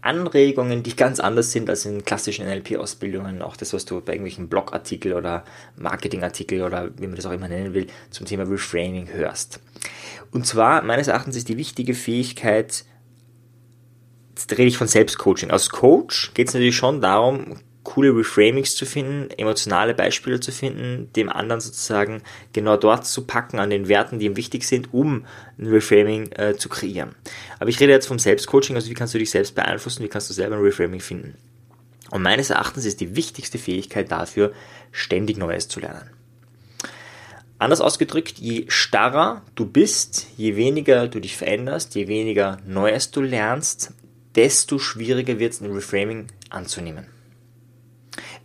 Anregungen, 0.00 0.82
die 0.82 0.94
ganz 0.94 1.20
anders 1.20 1.52
sind 1.52 1.68
als 1.68 1.84
in 1.84 2.04
klassischen 2.04 2.46
NLP-Ausbildungen. 2.46 3.42
Auch 3.42 3.56
das, 3.56 3.72
was 3.72 3.84
du 3.84 4.00
bei 4.00 4.12
irgendwelchen 4.12 4.48
Blogartikeln 4.48 5.14
oder 5.14 5.44
Marketingartikeln 5.76 6.62
oder 6.62 6.90
wie 6.98 7.06
man 7.06 7.16
das 7.16 7.26
auch 7.26 7.32
immer 7.32 7.48
nennen 7.48 7.74
will, 7.74 7.86
zum 8.10 8.26
Thema 8.26 8.44
Reframing 8.44 9.08
hörst. 9.12 9.60
Und 10.30 10.46
zwar, 10.46 10.82
meines 10.82 11.08
Erachtens, 11.08 11.36
ist 11.36 11.48
die 11.48 11.56
wichtige 11.56 11.94
Fähigkeit, 11.94 12.84
jetzt 14.30 14.52
rede 14.52 14.68
ich 14.68 14.78
von 14.78 14.88
Selbstcoaching. 14.88 15.50
Als 15.50 15.70
Coach 15.70 16.32
geht 16.34 16.48
es 16.48 16.54
natürlich 16.54 16.76
schon 16.76 17.00
darum, 17.00 17.60
coole 17.88 18.14
Reframings 18.14 18.76
zu 18.76 18.84
finden, 18.84 19.30
emotionale 19.38 19.94
Beispiele 19.94 20.40
zu 20.40 20.52
finden, 20.52 21.10
dem 21.16 21.30
anderen 21.30 21.62
sozusagen 21.62 22.22
genau 22.52 22.76
dort 22.76 23.06
zu 23.06 23.24
packen 23.24 23.58
an 23.58 23.70
den 23.70 23.88
Werten, 23.88 24.18
die 24.18 24.26
ihm 24.26 24.36
wichtig 24.36 24.64
sind, 24.64 24.92
um 24.92 25.24
ein 25.58 25.68
Reframing 25.68 26.30
äh, 26.32 26.54
zu 26.54 26.68
kreieren. 26.68 27.14
Aber 27.58 27.70
ich 27.70 27.80
rede 27.80 27.92
jetzt 27.92 28.06
vom 28.06 28.18
Selbstcoaching, 28.18 28.76
also 28.76 28.90
wie 28.90 28.94
kannst 28.94 29.14
du 29.14 29.18
dich 29.18 29.30
selbst 29.30 29.54
beeinflussen, 29.54 30.04
wie 30.04 30.08
kannst 30.08 30.28
du 30.28 30.34
selber 30.34 30.56
ein 30.56 30.62
Reframing 30.62 31.00
finden. 31.00 31.36
Und 32.10 32.20
meines 32.20 32.50
Erachtens 32.50 32.84
ist 32.84 33.00
die 33.00 33.16
wichtigste 33.16 33.56
Fähigkeit 33.56 34.12
dafür, 34.12 34.52
ständig 34.92 35.38
Neues 35.38 35.68
zu 35.68 35.80
lernen. 35.80 36.10
Anders 37.58 37.80
ausgedrückt, 37.80 38.34
je 38.38 38.66
starrer 38.68 39.40
du 39.54 39.64
bist, 39.64 40.26
je 40.36 40.56
weniger 40.56 41.08
du 41.08 41.20
dich 41.20 41.38
veränderst, 41.38 41.94
je 41.94 42.06
weniger 42.06 42.58
Neues 42.66 43.12
du 43.12 43.22
lernst, 43.22 43.94
desto 44.34 44.78
schwieriger 44.78 45.38
wird 45.38 45.54
es, 45.54 45.62
ein 45.62 45.72
Reframing 45.72 46.26
anzunehmen. 46.50 47.17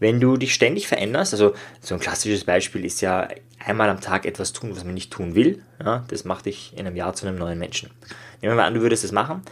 Wenn 0.04 0.20
du 0.20 0.36
dich 0.36 0.54
ständig 0.54 0.90
veränderst, 0.90 1.32
also 1.32 1.54
so 1.80 1.94
ein 1.94 2.02
klassisches 2.02 2.44
Beispiel 2.44 2.84
ist 2.84 3.00
ja 3.00 3.30
einmal 3.58 3.90
am 3.90 4.02
Tag 4.02 4.26
etwas 4.26 4.52
tun, 4.52 4.72
was 4.76 4.84
man 4.84 4.94
nicht 4.94 5.14
tun 5.14 5.34
will, 5.34 5.64
ja, 5.82 6.04
das 6.10 6.26
macht 6.26 6.46
dich 6.46 6.74
in 6.74 6.86
einem 6.86 6.98
Jahr 6.98 7.14
zu 7.14 7.26
einem 7.26 7.38
neuen 7.38 7.58
Menschen. 7.58 7.90
Nehmen 8.42 8.52
wir 8.52 8.56
mal 8.56 8.68
an, 8.68 8.74
du 8.74 8.82
würdest 8.82 9.06
das 9.06 9.14
machen, 9.14 9.44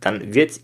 dann 0.00 0.32
wird, 0.32 0.58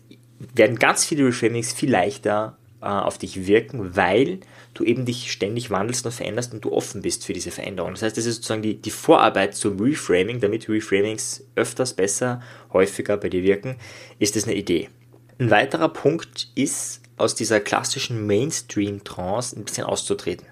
werden 0.55 0.79
ganz 0.79 1.05
viele 1.05 1.27
Reframings 1.27 1.71
viel 1.71 1.91
leichter 1.91 2.57
äh, 2.81 2.87
auf 2.87 3.19
dich 3.19 3.45
wirken, 3.45 3.95
weil 3.95 4.39
du 4.73 4.83
eben 4.83 5.05
dich 5.05 5.31
ständig 5.31 5.69
wandelst 5.69 6.07
und 6.07 6.13
veränderst 6.13 6.55
und 6.55 6.65
du 6.65 6.71
offen 6.71 7.03
bist 7.03 7.23
für 7.23 7.33
diese 7.33 7.51
Veränderung. 7.51 7.91
Das 7.91 8.01
heißt, 8.01 8.17
das 8.17 8.25
ist 8.25 8.37
sozusagen 8.37 8.63
die, 8.63 8.81
die 8.81 8.89
Vorarbeit 8.89 9.53
zum 9.53 9.79
Reframing, 9.79 10.39
damit 10.39 10.67
Reframings 10.67 11.45
öfters, 11.55 11.93
besser, 11.93 12.41
häufiger 12.73 13.17
bei 13.17 13.29
dir 13.29 13.43
wirken, 13.43 13.75
ist 14.17 14.35
das 14.35 14.45
eine 14.45 14.55
Idee. 14.55 14.89
Ein 15.37 15.51
weiterer 15.51 15.89
Punkt 15.89 16.47
ist, 16.55 17.01
aus 17.17 17.35
dieser 17.35 17.59
klassischen 17.59 18.25
Mainstream-Trance 18.25 19.59
ein 19.59 19.65
bisschen 19.65 19.83
auszutreten. 19.83 20.47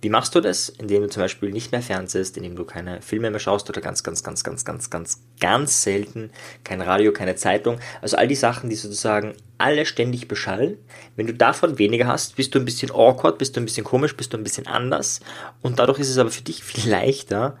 Wie 0.00 0.10
machst 0.10 0.34
du 0.34 0.40
das? 0.40 0.68
Indem 0.68 1.02
du 1.02 1.08
zum 1.08 1.22
Beispiel 1.22 1.50
nicht 1.50 1.72
mehr 1.72 1.82
fernsehst, 1.82 2.36
indem 2.36 2.56
du 2.56 2.64
keine 2.64 3.02
Filme 3.02 3.30
mehr 3.30 3.40
schaust 3.40 3.68
oder 3.68 3.80
ganz, 3.80 4.02
ganz, 4.02 4.22
ganz, 4.22 4.44
ganz, 4.44 4.64
ganz, 4.64 4.90
ganz, 4.90 5.20
ganz 5.40 5.82
selten 5.82 6.30
kein 6.64 6.80
Radio, 6.80 7.12
keine 7.12 7.34
Zeitung. 7.36 7.78
Also 8.00 8.16
all 8.16 8.28
die 8.28 8.34
Sachen, 8.34 8.70
die 8.70 8.76
sozusagen 8.76 9.34
alle 9.58 9.86
ständig 9.86 10.28
beschallen. 10.28 10.78
Wenn 11.16 11.26
du 11.26 11.34
davon 11.34 11.78
weniger 11.78 12.06
hast, 12.06 12.36
bist 12.36 12.54
du 12.54 12.60
ein 12.60 12.64
bisschen 12.64 12.90
awkward, 12.90 13.38
bist 13.38 13.56
du 13.56 13.60
ein 13.60 13.64
bisschen 13.64 13.84
komisch, 13.84 14.16
bist 14.16 14.32
du 14.32 14.38
ein 14.38 14.44
bisschen 14.44 14.66
anders. 14.66 15.20
Und 15.62 15.78
dadurch 15.78 15.98
ist 15.98 16.10
es 16.10 16.18
aber 16.18 16.30
für 16.30 16.42
dich 16.42 16.62
viel 16.64 16.88
leichter, 16.88 17.58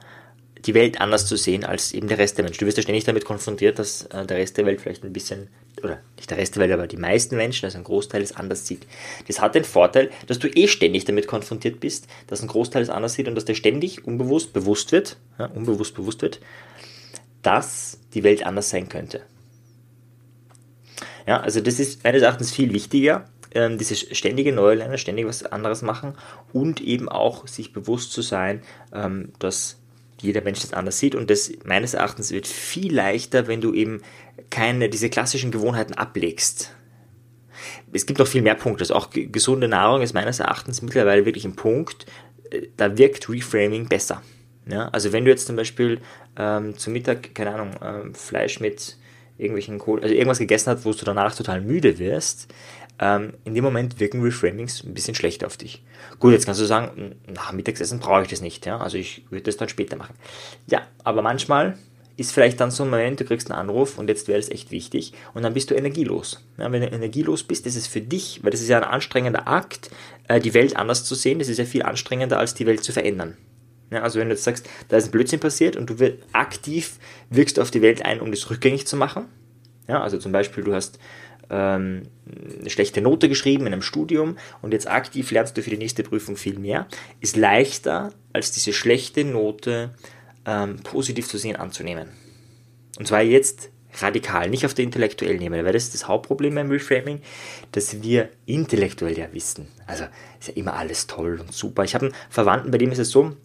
die 0.64 0.74
Welt 0.74 1.00
anders 1.00 1.26
zu 1.26 1.36
sehen 1.36 1.64
als 1.64 1.92
eben 1.92 2.08
der 2.08 2.18
Rest 2.18 2.38
der 2.38 2.44
Menschen. 2.44 2.60
Du 2.60 2.66
wirst 2.66 2.76
ja 2.76 2.82
ständig 2.82 3.04
damit 3.04 3.24
konfrontiert, 3.24 3.78
dass 3.78 4.06
äh, 4.06 4.26
der 4.26 4.38
Rest 4.38 4.56
der 4.56 4.66
Welt 4.66 4.80
vielleicht 4.80 5.04
ein 5.04 5.12
bisschen, 5.12 5.48
oder 5.84 6.00
nicht 6.16 6.30
der 6.30 6.38
Rest 6.38 6.54
der 6.54 6.62
Welt, 6.62 6.72
aber 6.72 6.86
die 6.86 6.96
meisten 6.96 7.36
Menschen, 7.36 7.64
also 7.64 7.78
ein 7.78 7.84
Großteil 7.84 8.22
es 8.22 8.34
anders 8.34 8.66
sieht. 8.66 8.86
Das 9.26 9.40
hat 9.40 9.54
den 9.54 9.64
Vorteil, 9.64 10.10
dass 10.26 10.38
du 10.38 10.48
eh 10.48 10.68
ständig 10.68 11.04
damit 11.04 11.26
konfrontiert 11.26 11.80
bist, 11.80 12.06
dass 12.26 12.42
ein 12.42 12.48
Großteil 12.48 12.82
es 12.82 12.90
anders 12.90 13.14
sieht 13.14 13.28
und 13.28 13.34
dass 13.34 13.44
dir 13.44 13.54
ständig 13.54 14.06
unbewusst 14.06 14.52
bewusst 14.52 14.92
wird, 14.92 15.16
ja, 15.38 15.46
unbewusst 15.46 15.94
bewusst 15.94 16.22
wird, 16.22 16.40
dass 17.42 17.98
die 18.14 18.24
Welt 18.24 18.44
anders 18.44 18.70
sein 18.70 18.88
könnte. 18.88 19.22
Ja, 21.26 21.40
also 21.40 21.60
das 21.60 21.78
ist 21.78 22.04
meines 22.04 22.22
Erachtens 22.22 22.50
viel 22.50 22.72
wichtiger, 22.72 23.28
ähm, 23.54 23.78
dieses 23.78 24.00
ständige 24.16 24.52
Neue 24.52 24.76
lernen, 24.76 24.98
ständig 24.98 25.26
was 25.26 25.44
anderes 25.44 25.82
machen 25.82 26.14
und 26.52 26.80
eben 26.80 27.08
auch 27.08 27.46
sich 27.46 27.72
bewusst 27.72 28.12
zu 28.12 28.22
sein, 28.22 28.62
ähm, 28.92 29.32
dass 29.38 29.78
jeder 30.20 30.42
Mensch 30.42 30.60
das 30.60 30.72
anders 30.72 30.98
sieht 30.98 31.14
und 31.14 31.30
das 31.30 31.52
meines 31.64 31.94
Erachtens 31.94 32.32
wird 32.32 32.46
viel 32.46 32.94
leichter, 32.94 33.46
wenn 33.46 33.60
du 33.60 33.72
eben 33.72 34.02
keine, 34.50 34.88
diese 34.88 35.10
klassischen 35.10 35.50
Gewohnheiten 35.50 35.94
ablegst. 35.94 36.74
Es 37.92 38.06
gibt 38.06 38.18
noch 38.18 38.26
viel 38.26 38.42
mehr 38.42 38.54
Punkte. 38.54 38.82
Also 38.82 38.94
auch 38.94 39.10
gesunde 39.10 39.68
Nahrung 39.68 40.02
ist 40.02 40.14
meines 40.14 40.40
Erachtens 40.40 40.82
mittlerweile 40.82 41.24
wirklich 41.26 41.44
ein 41.44 41.56
Punkt, 41.56 42.06
äh, 42.50 42.68
da 42.76 42.96
wirkt 42.96 43.28
Reframing 43.28 43.88
besser. 43.88 44.22
Ja? 44.66 44.88
Also 44.88 45.12
wenn 45.12 45.24
du 45.24 45.30
jetzt 45.30 45.46
zum 45.46 45.56
Beispiel 45.56 46.00
ähm, 46.36 46.76
zum 46.76 46.92
Mittag, 46.92 47.34
keine 47.34 47.54
Ahnung, 47.54 47.70
ähm, 47.82 48.14
Fleisch 48.14 48.60
mit 48.60 48.96
irgendwelchen 49.36 49.78
Kohl, 49.78 50.02
also 50.02 50.14
irgendwas 50.14 50.38
gegessen 50.38 50.70
hast, 50.70 50.84
wo 50.84 50.92
du 50.92 51.04
danach 51.04 51.34
total 51.34 51.60
müde 51.60 51.98
wirst, 51.98 52.52
ähm, 53.00 53.34
in 53.44 53.54
dem 53.54 53.64
Moment 53.64 54.00
wirken 54.00 54.22
Reframings 54.22 54.82
ein 54.82 54.94
bisschen 54.94 55.14
schlechter 55.14 55.46
auf 55.46 55.56
dich. 55.56 55.84
Gut, 56.18 56.32
jetzt 56.32 56.46
kannst 56.46 56.60
du 56.60 56.64
sagen, 56.64 57.14
nach 57.32 57.52
Mittagessen 57.52 58.00
brauche 58.00 58.22
ich 58.22 58.28
das 58.28 58.40
nicht, 58.40 58.66
ja, 58.66 58.78
also 58.78 58.98
ich 58.98 59.24
würde 59.30 59.44
das 59.44 59.56
dann 59.56 59.68
später 59.68 59.96
machen. 59.96 60.16
Ja, 60.66 60.82
aber 61.04 61.22
manchmal 61.22 61.78
ist 62.18 62.32
vielleicht 62.32 62.60
dann 62.60 62.72
so 62.72 62.82
ein 62.82 62.90
Moment, 62.90 63.20
du 63.20 63.24
kriegst 63.24 63.48
einen 63.50 63.60
Anruf 63.60 63.96
und 63.96 64.08
jetzt 64.08 64.26
wäre 64.26 64.40
es 64.40 64.50
echt 64.50 64.72
wichtig 64.72 65.12
und 65.34 65.44
dann 65.44 65.54
bist 65.54 65.70
du 65.70 65.76
energielos. 65.76 66.44
Ja, 66.58 66.70
wenn 66.70 66.82
du 66.82 66.88
energielos 66.88 67.44
bist, 67.44 67.64
ist 67.64 67.76
es 67.76 67.86
für 67.86 68.00
dich, 68.00 68.40
weil 68.42 68.50
das 68.50 68.60
ist 68.60 68.68
ja 68.68 68.76
ein 68.76 68.84
anstrengender 68.84 69.46
Akt, 69.46 69.90
äh, 70.26 70.40
die 70.40 70.52
Welt 70.52 70.76
anders 70.76 71.04
zu 71.04 71.14
sehen, 71.14 71.38
das 71.38 71.48
ist 71.48 71.58
ja 71.58 71.64
viel 71.64 71.84
anstrengender, 71.84 72.38
als 72.38 72.54
die 72.54 72.66
Welt 72.66 72.82
zu 72.82 72.92
verändern. 72.92 73.36
Ja, 73.92 74.02
also 74.02 74.18
wenn 74.18 74.28
du 74.28 74.34
jetzt 74.34 74.42
sagst, 74.42 74.68
da 74.88 74.96
ist 74.96 75.06
ein 75.06 75.10
Blödsinn 75.12 75.38
passiert 75.38 75.76
und 75.76 75.88
du 75.88 76.18
aktiv 76.32 76.98
wirkst 77.30 77.60
auf 77.60 77.70
die 77.70 77.82
Welt 77.82 78.04
ein, 78.04 78.20
um 78.20 78.32
das 78.32 78.50
rückgängig 78.50 78.86
zu 78.88 78.96
machen. 78.96 79.26
Ja, 79.86 80.02
also 80.02 80.18
zum 80.18 80.32
Beispiel, 80.32 80.64
du 80.64 80.74
hast 80.74 80.98
ähm, 81.50 82.02
eine 82.60 82.68
schlechte 82.68 83.00
Note 83.00 83.28
geschrieben 83.28 83.66
in 83.66 83.72
einem 83.72 83.82
Studium 83.82 84.36
und 84.60 84.72
jetzt 84.72 84.90
aktiv 84.90 85.30
lernst 85.30 85.56
du 85.56 85.62
für 85.62 85.70
die 85.70 85.78
nächste 85.78 86.02
Prüfung 86.02 86.36
viel 86.36 86.58
mehr, 86.58 86.88
ist 87.20 87.36
leichter, 87.36 88.10
als 88.32 88.50
diese 88.50 88.72
schlechte 88.72 89.24
Note 89.24 89.94
ähm, 90.48 90.80
positiv 90.82 91.28
zu 91.28 91.36
sehen 91.36 91.56
anzunehmen. 91.56 92.08
Und 92.98 93.06
zwar 93.06 93.20
jetzt 93.20 93.68
radikal, 94.00 94.48
nicht 94.48 94.64
auf 94.64 94.74
der 94.74 94.84
intellektuellen 94.84 95.40
Ebene, 95.42 95.64
weil 95.64 95.72
das 95.72 95.84
ist 95.84 95.94
das 95.94 96.08
Hauptproblem 96.08 96.54
beim 96.54 96.70
Reframing, 96.70 97.20
dass 97.72 98.02
wir 98.02 98.30
intellektuell 98.46 99.16
ja 99.16 99.26
wissen. 99.32 99.68
Also 99.86 100.04
ist 100.40 100.48
ja 100.48 100.54
immer 100.54 100.74
alles 100.74 101.06
toll 101.06 101.38
und 101.40 101.52
super. 101.52 101.84
Ich 101.84 101.94
habe 101.94 102.06
einen 102.06 102.14
Verwandten, 102.30 102.70
bei 102.70 102.78
dem 102.78 102.92
ist 102.92 102.98
es 102.98 103.10
so, 103.10 103.36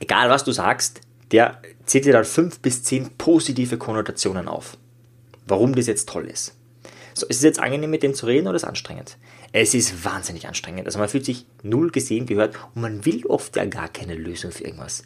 egal 0.00 0.30
was 0.30 0.44
du 0.44 0.52
sagst, 0.52 1.00
der 1.32 1.60
zählt 1.84 2.04
dir 2.04 2.12
dann 2.12 2.24
fünf 2.24 2.60
bis 2.60 2.84
zehn 2.84 3.10
positive 3.18 3.76
Konnotationen 3.76 4.46
auf. 4.46 4.76
Warum 5.46 5.74
das 5.74 5.86
jetzt 5.86 6.08
toll 6.08 6.26
ist. 6.26 6.54
So, 7.14 7.26
ist 7.26 7.38
es 7.38 7.42
jetzt 7.42 7.60
angenehm, 7.60 7.90
mit 7.90 8.02
dem 8.02 8.14
zu 8.14 8.26
reden 8.26 8.46
oder 8.46 8.56
ist 8.56 8.62
es 8.62 8.68
anstrengend? 8.68 9.16
Es 9.52 9.74
ist 9.74 10.04
wahnsinnig 10.04 10.46
anstrengend. 10.46 10.86
Also 10.86 10.98
man 10.98 11.08
fühlt 11.08 11.24
sich 11.24 11.46
null 11.62 11.90
gesehen, 11.90 12.26
gehört 12.26 12.56
und 12.74 12.82
man 12.82 13.04
will 13.04 13.24
oft 13.26 13.56
ja 13.56 13.64
gar 13.64 13.88
keine 13.88 14.14
Lösung 14.14 14.52
für 14.52 14.64
irgendwas. 14.64 15.04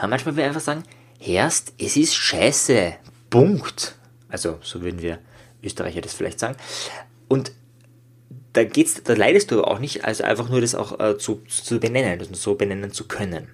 Aber 0.00 0.08
manchmal 0.08 0.34
will 0.34 0.44
man 0.44 0.48
einfach 0.48 0.64
sagen, 0.64 0.82
Herst, 1.18 1.74
es 1.78 1.98
ist 1.98 2.14
scheiße. 2.14 2.94
Punkt. 3.28 3.96
Also, 4.30 4.58
so 4.62 4.80
würden 4.80 5.02
wir 5.02 5.18
Österreicher 5.62 6.00
das 6.00 6.14
vielleicht 6.14 6.40
sagen. 6.40 6.56
Und 7.28 7.52
da 8.54 8.64
geht's, 8.64 9.02
da 9.04 9.12
leidest 9.12 9.50
du 9.50 9.62
auch 9.62 9.78
nicht, 9.78 10.06
also 10.06 10.24
einfach 10.24 10.48
nur 10.48 10.62
das 10.62 10.74
auch 10.74 10.98
äh, 10.98 11.18
zu, 11.18 11.42
zu 11.46 11.78
benennen, 11.78 12.18
das 12.18 12.28
so 12.40 12.54
benennen 12.54 12.92
zu 12.92 13.06
können. 13.06 13.48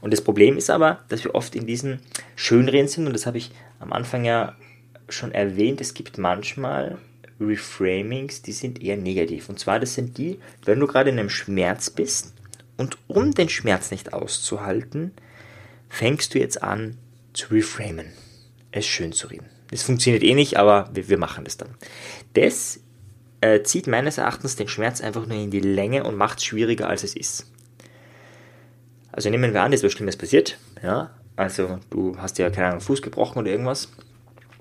Und 0.00 0.12
das 0.12 0.20
Problem 0.20 0.58
ist 0.58 0.68
aber, 0.68 1.04
dass 1.08 1.22
wir 1.22 1.36
oft 1.36 1.54
in 1.54 1.66
diesen 1.66 2.00
Schönreden 2.34 2.88
sind, 2.88 3.06
und 3.06 3.12
das 3.12 3.24
habe 3.24 3.38
ich 3.38 3.52
am 3.78 3.92
Anfang 3.92 4.24
ja 4.24 4.56
schon 5.08 5.30
erwähnt, 5.30 5.80
es 5.80 5.94
gibt 5.94 6.18
manchmal 6.18 6.98
Reframings, 7.40 8.42
die 8.42 8.52
sind 8.52 8.82
eher 8.82 8.96
negativ. 8.96 9.48
Und 9.48 9.60
zwar, 9.60 9.78
das 9.78 9.94
sind 9.94 10.18
die, 10.18 10.40
wenn 10.64 10.80
du 10.80 10.88
gerade 10.88 11.10
in 11.10 11.18
einem 11.20 11.30
Schmerz 11.30 11.90
bist 11.90 12.34
und 12.76 12.98
um 13.06 13.32
den 13.32 13.48
Schmerz 13.48 13.92
nicht 13.92 14.12
auszuhalten, 14.12 15.12
fängst 15.88 16.34
du 16.34 16.38
jetzt 16.38 16.62
an 16.62 16.96
zu 17.32 17.52
reframen, 17.52 18.12
es 18.70 18.86
schön 18.86 19.12
zu 19.12 19.28
reden. 19.28 19.46
Das 19.70 19.82
funktioniert 19.82 20.22
eh 20.22 20.34
nicht, 20.34 20.56
aber 20.56 20.90
wir, 20.92 21.08
wir 21.08 21.18
machen 21.18 21.44
das 21.44 21.56
dann. 21.56 21.70
Das 22.34 22.80
äh, 23.40 23.62
zieht 23.62 23.86
meines 23.86 24.18
Erachtens 24.18 24.56
den 24.56 24.68
Schmerz 24.68 25.00
einfach 25.00 25.26
nur 25.26 25.36
in 25.36 25.50
die 25.50 25.60
Länge 25.60 26.04
und 26.04 26.16
macht 26.16 26.38
es 26.38 26.44
schwieriger, 26.44 26.88
als 26.88 27.04
es 27.04 27.16
ist. 27.16 27.50
Also 29.12 29.30
nehmen 29.30 29.52
wir 29.52 29.62
an, 29.62 29.72
es 29.72 29.82
wäre 29.82 29.90
Schlimmes 29.90 30.16
passiert. 30.16 30.58
Ja? 30.82 31.10
Also 31.36 31.78
du 31.90 32.16
hast 32.18 32.38
ja 32.38 32.50
keinen 32.50 32.80
Fuß 32.80 33.02
gebrochen 33.02 33.38
oder 33.38 33.50
irgendwas, 33.50 33.90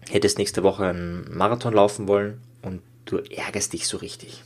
hättest 0.10 0.38
nächste 0.38 0.63
Woche 0.63 0.88
einen 0.88 1.25
Marathon 1.36 1.74
laufen 1.74 2.08
wollen 2.08 2.42
und 2.62 2.82
du 3.06 3.18
ärgerst 3.18 3.74
dich 3.74 3.88
so 3.88 3.98
richtig. 3.98 4.44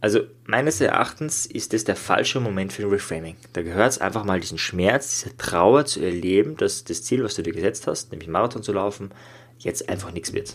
Also 0.00 0.20
meines 0.44 0.80
Erachtens 0.80 1.46
ist 1.46 1.72
das 1.72 1.84
der 1.84 1.96
falsche 1.96 2.38
Moment 2.38 2.72
für 2.72 2.82
ein 2.82 2.90
Reframing. 2.90 3.36
Da 3.54 3.62
gehört 3.62 3.90
es 3.90 3.98
einfach 3.98 4.24
mal 4.24 4.40
diesen 4.40 4.58
Schmerz, 4.58 5.22
diese 5.22 5.36
Trauer 5.36 5.86
zu 5.86 6.00
erleben, 6.00 6.56
dass 6.56 6.84
das 6.84 7.02
Ziel, 7.02 7.24
was 7.24 7.34
du 7.34 7.42
dir 7.42 7.52
gesetzt 7.52 7.86
hast, 7.86 8.12
nämlich 8.12 8.28
Marathon 8.28 8.62
zu 8.62 8.72
laufen, 8.72 9.10
jetzt 9.58 9.88
einfach 9.88 10.12
nichts 10.12 10.32
wird. 10.32 10.54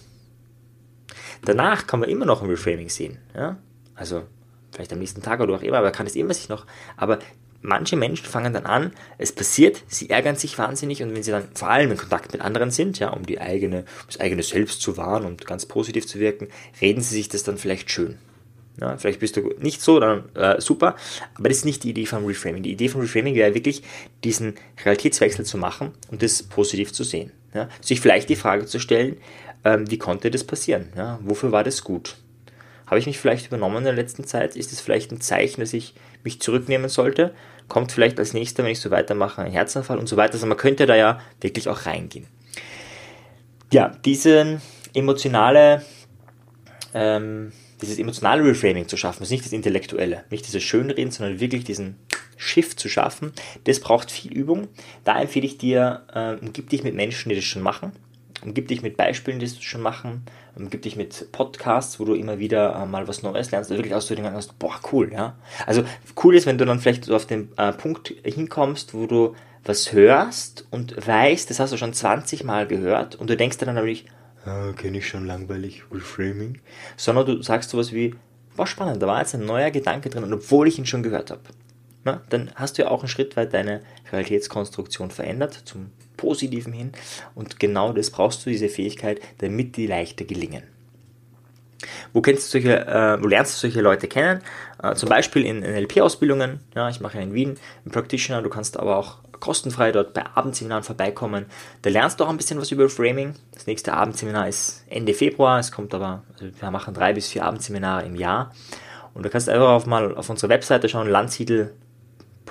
Danach 1.43 1.87
kann 1.87 1.99
man 1.99 2.09
immer 2.09 2.25
noch 2.25 2.43
ein 2.43 2.49
Reframing 2.49 2.89
sehen. 2.89 3.17
Ja? 3.35 3.57
Also 3.95 4.23
vielleicht 4.71 4.93
am 4.93 4.99
nächsten 4.99 5.21
Tag 5.21 5.39
oder 5.39 5.55
auch 5.55 5.63
immer, 5.63 5.79
aber 5.79 5.91
kann 5.91 6.05
es 6.05 6.15
immer 6.15 6.33
sich 6.33 6.47
noch. 6.47 6.67
Aber 6.95 7.19
manche 7.61 7.95
Menschen 7.95 8.25
fangen 8.25 8.53
dann 8.53 8.65
an, 8.65 8.93
es 9.17 9.31
passiert, 9.31 9.83
sie 9.87 10.09
ärgern 10.09 10.35
sich 10.35 10.57
wahnsinnig 10.57 11.01
und 11.03 11.15
wenn 11.15 11.23
sie 11.23 11.31
dann 11.31 11.47
vor 11.53 11.69
allem 11.69 11.91
in 11.91 11.97
Kontakt 11.97 12.31
mit 12.31 12.41
anderen 12.41 12.71
sind, 12.71 12.99
ja, 12.99 13.09
um 13.09 13.25
die 13.25 13.41
eigene, 13.41 13.85
das 14.07 14.19
eigene 14.19 14.43
Selbst 14.43 14.81
zu 14.81 14.97
wahren 14.97 15.25
und 15.25 15.45
ganz 15.45 15.65
positiv 15.65 16.07
zu 16.07 16.19
wirken, 16.19 16.47
reden 16.79 17.01
sie 17.01 17.15
sich 17.15 17.29
das 17.29 17.43
dann 17.43 17.57
vielleicht 17.57 17.89
schön. 17.91 18.17
Ja, 18.81 18.97
vielleicht 18.97 19.19
bist 19.19 19.37
du 19.37 19.53
nicht 19.59 19.79
so, 19.79 19.99
dann 19.99 20.35
äh, 20.35 20.59
super, 20.59 20.95
aber 21.35 21.49
das 21.49 21.59
ist 21.59 21.65
nicht 21.65 21.83
die 21.83 21.91
Idee 21.91 22.07
vom 22.07 22.25
Reframing. 22.25 22.63
Die 22.63 22.71
Idee 22.71 22.89
vom 22.89 23.01
Reframing 23.01 23.35
wäre 23.35 23.53
wirklich, 23.53 23.83
diesen 24.23 24.55
Realitätswechsel 24.83 25.45
zu 25.45 25.59
machen 25.59 25.91
und 26.09 26.23
das 26.23 26.41
positiv 26.41 26.91
zu 26.91 27.03
sehen. 27.03 27.31
Ja? 27.53 27.69
Sich 27.79 28.01
vielleicht 28.01 28.27
die 28.29 28.35
Frage 28.35 28.65
zu 28.65 28.79
stellen, 28.79 29.17
ähm, 29.63 29.89
wie 29.91 29.99
konnte 29.99 30.31
das 30.31 30.43
passieren? 30.43 30.87
Ja? 30.97 31.19
Wofür 31.21 31.51
war 31.51 31.63
das 31.63 31.83
gut? 31.83 32.17
Habe 32.87 32.99
ich 32.99 33.05
mich 33.05 33.19
vielleicht 33.19 33.47
übernommen 33.47 33.77
in 33.77 33.83
der 33.83 33.93
letzten 33.93 34.25
Zeit? 34.25 34.55
Ist 34.55 34.73
es 34.73 34.81
vielleicht 34.81 35.11
ein 35.11 35.21
Zeichen, 35.21 35.61
dass 35.61 35.73
ich 35.73 35.93
mich 36.23 36.41
zurücknehmen 36.41 36.89
sollte? 36.89 37.35
Kommt 37.67 37.91
vielleicht 37.91 38.17
als 38.17 38.33
nächster, 38.33 38.63
wenn 38.63 38.71
ich 38.71 38.81
so 38.81 38.89
weitermache, 38.89 39.43
ein 39.43 39.51
Herzanfall 39.51 39.99
und 39.99 40.07
so 40.07 40.17
weiter. 40.17 40.33
Also 40.33 40.47
man 40.47 40.57
könnte 40.57 40.87
da 40.87 40.95
ja 40.95 41.21
wirklich 41.39 41.69
auch 41.69 41.85
reingehen. 41.85 42.25
Ja, 43.71 43.95
diese 44.03 44.59
emotionale, 44.95 45.83
ähm, 46.95 47.53
dieses 47.81 47.99
emotionale 47.99 48.43
Reframing 48.43 48.87
zu 48.87 48.97
schaffen, 48.97 49.23
ist 49.23 49.31
nicht 49.31 49.45
das 49.45 49.53
Intellektuelle, 49.53 50.23
nicht 50.29 50.47
dieses 50.47 50.63
Schönreden, 50.63 51.11
sondern 51.11 51.39
wirklich 51.39 51.63
diesen 51.63 51.95
Shift 52.37 52.79
zu 52.79 52.89
schaffen, 52.89 53.33
das 53.65 53.79
braucht 53.79 54.11
viel 54.11 54.33
Übung. 54.33 54.67
Da 55.03 55.19
empfehle 55.21 55.45
ich 55.45 55.57
dir, 55.57 56.03
äh, 56.13 56.35
umgib 56.43 56.69
dich 56.69 56.83
mit 56.83 56.95
Menschen, 56.95 57.29
die 57.29 57.35
das 57.35 57.45
schon 57.45 57.61
machen 57.61 57.91
umgib 58.43 58.67
dich 58.67 58.81
mit 58.81 58.97
Beispielen, 58.97 59.39
die 59.39 59.47
du 59.47 59.61
schon 59.61 59.81
machen, 59.81 60.23
umgib 60.55 60.81
dich 60.81 60.95
mit 60.95 61.31
Podcasts, 61.31 61.99
wo 61.99 62.05
du 62.05 62.13
immer 62.13 62.39
wieder 62.39 62.75
äh, 62.75 62.85
mal 62.85 63.07
was 63.07 63.23
Neues 63.23 63.51
lernst, 63.51 63.71
also 63.71 63.79
wirklich 63.79 63.93
aus 63.93 64.07
dem 64.07 64.23
hast, 64.23 64.57
boah, 64.59 64.79
cool, 64.91 65.11
ja. 65.13 65.35
Also 65.65 65.83
cool 66.23 66.35
ist, 66.35 66.45
wenn 66.45 66.57
du 66.57 66.65
dann 66.65 66.79
vielleicht 66.79 67.05
so 67.05 67.15
auf 67.15 67.25
den 67.25 67.49
äh, 67.57 67.71
Punkt 67.71 68.13
hinkommst, 68.23 68.93
wo 68.93 69.05
du 69.05 69.35
was 69.63 69.93
hörst 69.93 70.65
und 70.71 70.95
weißt, 71.05 71.49
das 71.49 71.59
hast 71.59 71.71
du 71.71 71.77
schon 71.77 71.93
20 71.93 72.43
Mal 72.43 72.65
gehört 72.67 73.15
und 73.15 73.29
du 73.29 73.37
denkst 73.37 73.57
dann 73.57 73.73
natürlich, 73.73 74.05
ah, 74.45 74.71
kenne 74.73 74.99
ich 74.99 75.07
schon 75.07 75.25
langweilig, 75.25 75.83
Reframing, 75.91 76.59
sondern 76.97 77.25
du 77.25 77.41
sagst 77.41 77.69
sowas 77.69 77.91
wie, 77.91 78.15
war 78.55 78.67
spannend, 78.67 79.01
da 79.01 79.07
war 79.07 79.19
jetzt 79.19 79.33
ein 79.35 79.45
neuer 79.45 79.71
Gedanke 79.71 80.09
drin 80.09 80.23
und 80.23 80.33
obwohl 80.33 80.67
ich 80.67 80.77
ihn 80.77 80.85
schon 80.85 81.03
gehört 81.03 81.31
habe. 81.31 81.41
Dann 82.29 82.51
hast 82.55 82.77
du 82.77 82.83
ja 82.83 82.89
auch 82.89 83.01
einen 83.01 83.09
Schritt 83.09 83.37
weit 83.37 83.53
deine 83.53 83.81
Realitätskonstruktion 84.11 85.11
verändert 85.11 85.53
zum 85.65 85.91
Positiven 86.17 86.73
hin. 86.73 86.91
Und 87.35 87.59
genau 87.59 87.93
das 87.93 88.09
brauchst 88.09 88.45
du, 88.45 88.49
diese 88.49 88.69
Fähigkeit, 88.69 89.21
damit 89.37 89.77
die 89.77 89.87
leichter 89.87 90.25
gelingen. 90.25 90.63
Wo, 92.13 92.21
kennst 92.21 92.47
du 92.47 92.59
solche, 92.59 92.85
äh, 92.85 93.21
wo 93.21 93.27
lernst 93.27 93.55
du 93.55 93.59
solche 93.67 93.81
Leute 93.81 94.07
kennen? 94.07 94.41
Äh, 94.81 94.95
zum 94.95 95.09
Beispiel 95.09 95.45
in 95.45 95.59
NLP-Ausbildungen. 95.59 96.59
Ja, 96.75 96.89
ich 96.89 97.01
mache 97.01 97.17
ja 97.17 97.23
in 97.23 97.33
Wien 97.33 97.57
einen 97.85 97.91
Practitioner. 97.91 98.41
Du 98.41 98.49
kannst 98.49 98.77
aber 98.77 98.97
auch 98.97 99.17
kostenfrei 99.41 99.91
dort 99.91 100.13
bei 100.13 100.25
Abendseminaren 100.33 100.83
vorbeikommen. 100.83 101.47
Da 101.81 101.89
lernst 101.89 102.19
du 102.19 102.23
auch 102.23 102.29
ein 102.29 102.37
bisschen 102.37 102.61
was 102.61 102.71
über 102.71 102.87
Framing. 102.87 103.35
Das 103.53 103.67
nächste 103.67 103.93
Abendseminar 103.93 104.47
ist 104.47 104.85
Ende 104.87 105.13
Februar. 105.13 105.59
Es 105.59 105.73
kommt 105.73 105.93
aber, 105.93 106.23
also 106.31 106.45
wir 106.57 106.71
machen 106.71 106.93
drei 106.93 107.11
bis 107.11 107.27
vier 107.27 107.43
Abendseminare 107.43 108.05
im 108.05 108.15
Jahr. 108.15 108.53
Und 109.13 109.23
du 109.23 109.29
kannst 109.29 109.49
einfach 109.49 109.69
auf 109.69 109.85
mal 109.85 110.15
auf 110.15 110.29
unsere 110.29 110.49
Webseite 110.49 110.87
schauen, 110.87 111.09
Landsiedel 111.09 111.73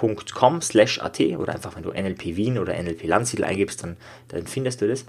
nlp.com 0.01 0.63
slash 0.63 1.01
at 1.01 1.21
oder 1.21 1.55
einfach 1.55 1.77
wenn 1.77 1.83
du 1.83 1.91
NLP 1.91 2.37
Wien 2.37 2.59
oder 2.59 2.81
NLP 2.81 3.05
Landsiedel 3.05 3.45
eingibst, 3.45 3.83
dann, 3.83 3.97
dann 4.29 4.47
findest 4.47 4.81
du 4.81 4.89
das. 4.89 5.05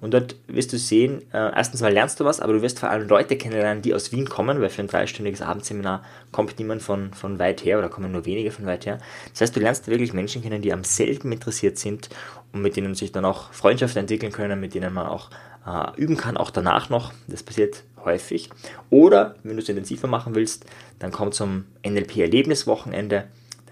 Und 0.00 0.14
dort 0.14 0.36
wirst 0.46 0.72
du 0.72 0.78
sehen, 0.78 1.22
äh, 1.32 1.52
erstens 1.54 1.80
mal 1.80 1.92
lernst 1.92 2.20
du 2.20 2.24
was, 2.24 2.40
aber 2.40 2.52
du 2.52 2.62
wirst 2.62 2.78
vor 2.78 2.90
allem 2.90 3.08
Leute 3.08 3.36
kennenlernen, 3.36 3.82
die 3.82 3.94
aus 3.94 4.12
Wien 4.12 4.28
kommen, 4.28 4.60
weil 4.60 4.68
für 4.68 4.82
ein 4.82 4.88
dreistündiges 4.88 5.42
Abendseminar 5.42 6.04
kommt 6.32 6.58
niemand 6.58 6.82
von, 6.82 7.12
von 7.12 7.38
weit 7.38 7.64
her 7.64 7.78
oder 7.78 7.88
kommen 7.88 8.12
nur 8.12 8.26
wenige 8.26 8.50
von 8.50 8.66
weit 8.66 8.86
her. 8.86 8.98
Das 9.32 9.40
heißt, 9.40 9.56
du 9.56 9.60
lernst 9.60 9.88
wirklich 9.88 10.12
Menschen 10.12 10.42
kennen, 10.42 10.62
die 10.62 10.72
am 10.72 10.84
selben 10.84 11.32
interessiert 11.32 11.78
sind 11.78 12.08
und 12.52 12.62
mit 12.62 12.76
denen 12.76 12.94
sich 12.94 13.12
dann 13.12 13.24
auch 13.24 13.52
Freundschaften 13.52 14.00
entwickeln 14.00 14.32
können, 14.32 14.60
mit 14.60 14.74
denen 14.74 14.92
man 14.92 15.06
auch 15.06 15.30
äh, 15.66 16.00
üben 16.00 16.16
kann, 16.16 16.36
auch 16.36 16.50
danach 16.50 16.90
noch. 16.90 17.12
Das 17.26 17.42
passiert 17.42 17.82
häufig. 18.04 18.50
Oder 18.90 19.34
wenn 19.42 19.56
du 19.56 19.62
es 19.62 19.68
intensiver 19.68 20.06
machen 20.06 20.34
willst, 20.34 20.64
dann 20.98 21.10
komm 21.10 21.32
zum 21.32 21.64
NLP-Erlebniswochenende 21.84 23.24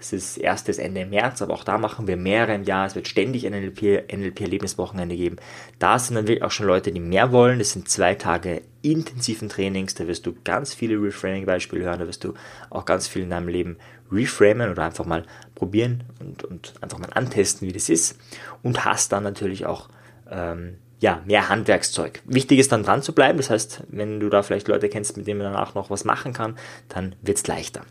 Das 0.05 0.13
ist 0.13 0.37
erstes 0.37 0.77
Ende 0.77 1.03
März, 1.03 1.41
aber 1.41 1.55
auch 1.55 1.63
da 1.63 1.79
machen 1.79 2.05
wir 2.05 2.15
mehrere 2.15 2.53
im 2.53 2.63
Jahr. 2.63 2.85
Es 2.85 2.93
wird 2.93 3.07
ständig 3.07 3.47
ein 3.47 3.53
NLP, 3.53 4.13
NLP-Erlebniswochenende 4.13 5.15
geben. 5.15 5.37
Da 5.79 5.97
sind 5.97 6.13
dann 6.13 6.27
wirklich 6.27 6.43
auch 6.43 6.51
schon 6.51 6.67
Leute, 6.67 6.91
die 6.91 6.99
mehr 6.99 7.31
wollen. 7.31 7.57
Das 7.57 7.71
sind 7.71 7.89
zwei 7.89 8.13
Tage 8.13 8.61
intensiven 8.83 9.49
Trainings. 9.49 9.95
Da 9.95 10.05
wirst 10.07 10.27
du 10.27 10.35
ganz 10.43 10.75
viele 10.75 11.01
Reframing-Beispiele 11.01 11.85
hören. 11.85 12.01
Da 12.01 12.05
wirst 12.05 12.23
du 12.23 12.35
auch 12.69 12.85
ganz 12.85 13.07
viel 13.07 13.23
in 13.23 13.31
deinem 13.31 13.47
Leben 13.47 13.77
reframen 14.11 14.69
oder 14.69 14.83
einfach 14.83 15.05
mal 15.05 15.23
probieren 15.55 16.03
und, 16.19 16.43
und 16.43 16.75
einfach 16.81 16.99
mal 16.99 17.09
antesten, 17.11 17.67
wie 17.67 17.73
das 17.73 17.89
ist. 17.89 18.19
Und 18.61 18.85
hast 18.85 19.11
dann 19.11 19.23
natürlich 19.23 19.65
auch 19.65 19.89
ähm, 20.29 20.75
ja, 20.99 21.23
mehr 21.25 21.49
Handwerkszeug. 21.49 22.21
Wichtig 22.25 22.59
ist 22.59 22.71
dann 22.71 22.83
dran 22.83 23.01
zu 23.01 23.11
bleiben. 23.11 23.39
Das 23.39 23.49
heißt, 23.49 23.85
wenn 23.87 24.19
du 24.19 24.29
da 24.29 24.43
vielleicht 24.43 24.67
Leute 24.67 24.87
kennst, 24.87 25.17
mit 25.17 25.25
denen 25.25 25.39
man 25.39 25.51
danach 25.51 25.73
noch 25.73 25.89
was 25.89 26.05
machen 26.05 26.31
kann, 26.31 26.59
dann 26.89 27.15
wird 27.23 27.37
es 27.39 27.47
leichter. 27.47 27.81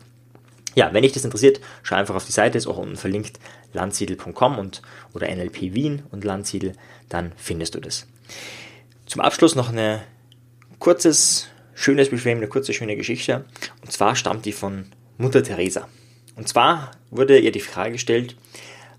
Ja, 0.75 0.93
wenn 0.93 1.03
dich 1.03 1.13
das 1.13 1.25
interessiert, 1.25 1.61
schau 1.83 1.95
einfach 1.95 2.15
auf 2.15 2.25
die 2.25 2.31
Seite, 2.31 2.57
ist 2.57 2.67
auch 2.67 2.77
unten 2.77 2.97
verlinkt 2.97 3.39
landsiedel.com 3.73 4.59
und 4.59 4.81
oder 5.13 5.33
NLP 5.33 5.73
Wien 5.73 6.03
und 6.11 6.23
Landsiedel, 6.23 6.73
dann 7.09 7.31
findest 7.37 7.75
du 7.75 7.79
das. 7.79 8.05
Zum 9.05 9.21
Abschluss 9.21 9.55
noch 9.55 9.69
eine 9.69 10.03
kurzes, 10.79 11.47
schönes 11.73 12.11
Reframe, 12.11 12.37
eine 12.37 12.47
kurze, 12.47 12.73
schöne 12.73 12.95
Geschichte. 12.95 13.45
Und 13.81 13.91
zwar 13.91 14.15
stammt 14.15 14.45
die 14.45 14.51
von 14.51 14.87
Mutter 15.17 15.43
Teresa. 15.43 15.87
Und 16.35 16.49
zwar 16.49 16.91
wurde 17.09 17.39
ihr 17.39 17.51
die 17.51 17.59
Frage 17.61 17.93
gestellt, 17.93 18.35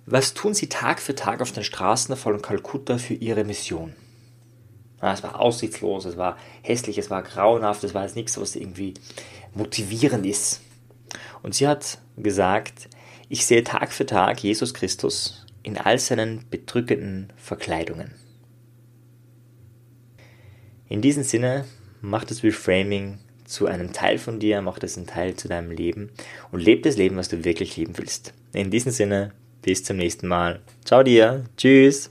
was 0.07 0.35
tun 0.35 0.55
Sie 0.55 0.69
Tag 0.69 1.01
für 1.01 1.15
Tag 1.15 1.41
auf 1.41 1.53
den 1.53 1.65
Straßen 1.65 2.17
von 2.17 2.41
Kalkutta 2.41 2.97
für 2.97 3.15
Ihre 3.15 3.45
Mission? 3.45 3.95
Ja, 5.03 5.13
es 5.13 5.23
war 5.23 5.41
aussichtslos, 5.41 6.05
es 6.07 6.17
war 6.17 6.39
hässlich, 6.63 6.97
es 6.97 7.11
war 7.11 7.23
grauenhaft, 7.23 7.85
es 7.85 7.93
war 7.93 8.05
jetzt 8.05 8.17
nichts, 8.17 8.41
was 8.41 8.57
irgendwie 8.57 8.95
motivierend 9.53 10.25
ist. 10.25 10.63
Und 11.47 11.55
sie 11.55 11.69
hat 11.69 11.99
gesagt, 12.17 12.89
ich 13.29 13.47
sehe 13.47 13.63
Tag 13.63 13.93
für 13.93 14.05
Tag 14.05 14.41
Jesus 14.41 14.75
Christus 14.75 15.47
in 15.63 15.79
all 15.79 15.97
seinen 15.97 16.45
bedrückenden 16.51 17.33
Verkleidungen. 17.37 18.11
In 20.89 21.03
diesem 21.03 21.23
Sinne 21.23 21.65
macht 22.01 22.33
das 22.33 22.43
Reframing 22.43 23.19
zu 23.45 23.67
einem 23.67 23.93
Teil 23.93 24.19
von 24.19 24.41
dir, 24.41 24.61
macht 24.61 24.83
es 24.83 24.97
einen 24.97 25.07
Teil 25.07 25.37
zu 25.37 25.47
deinem 25.47 25.71
Leben 25.71 26.11
und 26.51 26.59
lebe 26.59 26.83
das 26.83 26.97
Leben, 26.97 27.17
was 27.17 27.29
du 27.29 27.45
wirklich 27.45 27.77
leben 27.77 27.97
willst. 27.97 28.35
In 28.53 28.73
diesem 28.73 28.91
Sinne, 28.91 29.31
bis 29.63 29.85
zum 29.85 29.99
nächsten 29.99 30.27
Mal. 30.27 30.59
Ciao 30.85 31.05
dir. 31.05 31.45
Tschüss. 31.57 32.11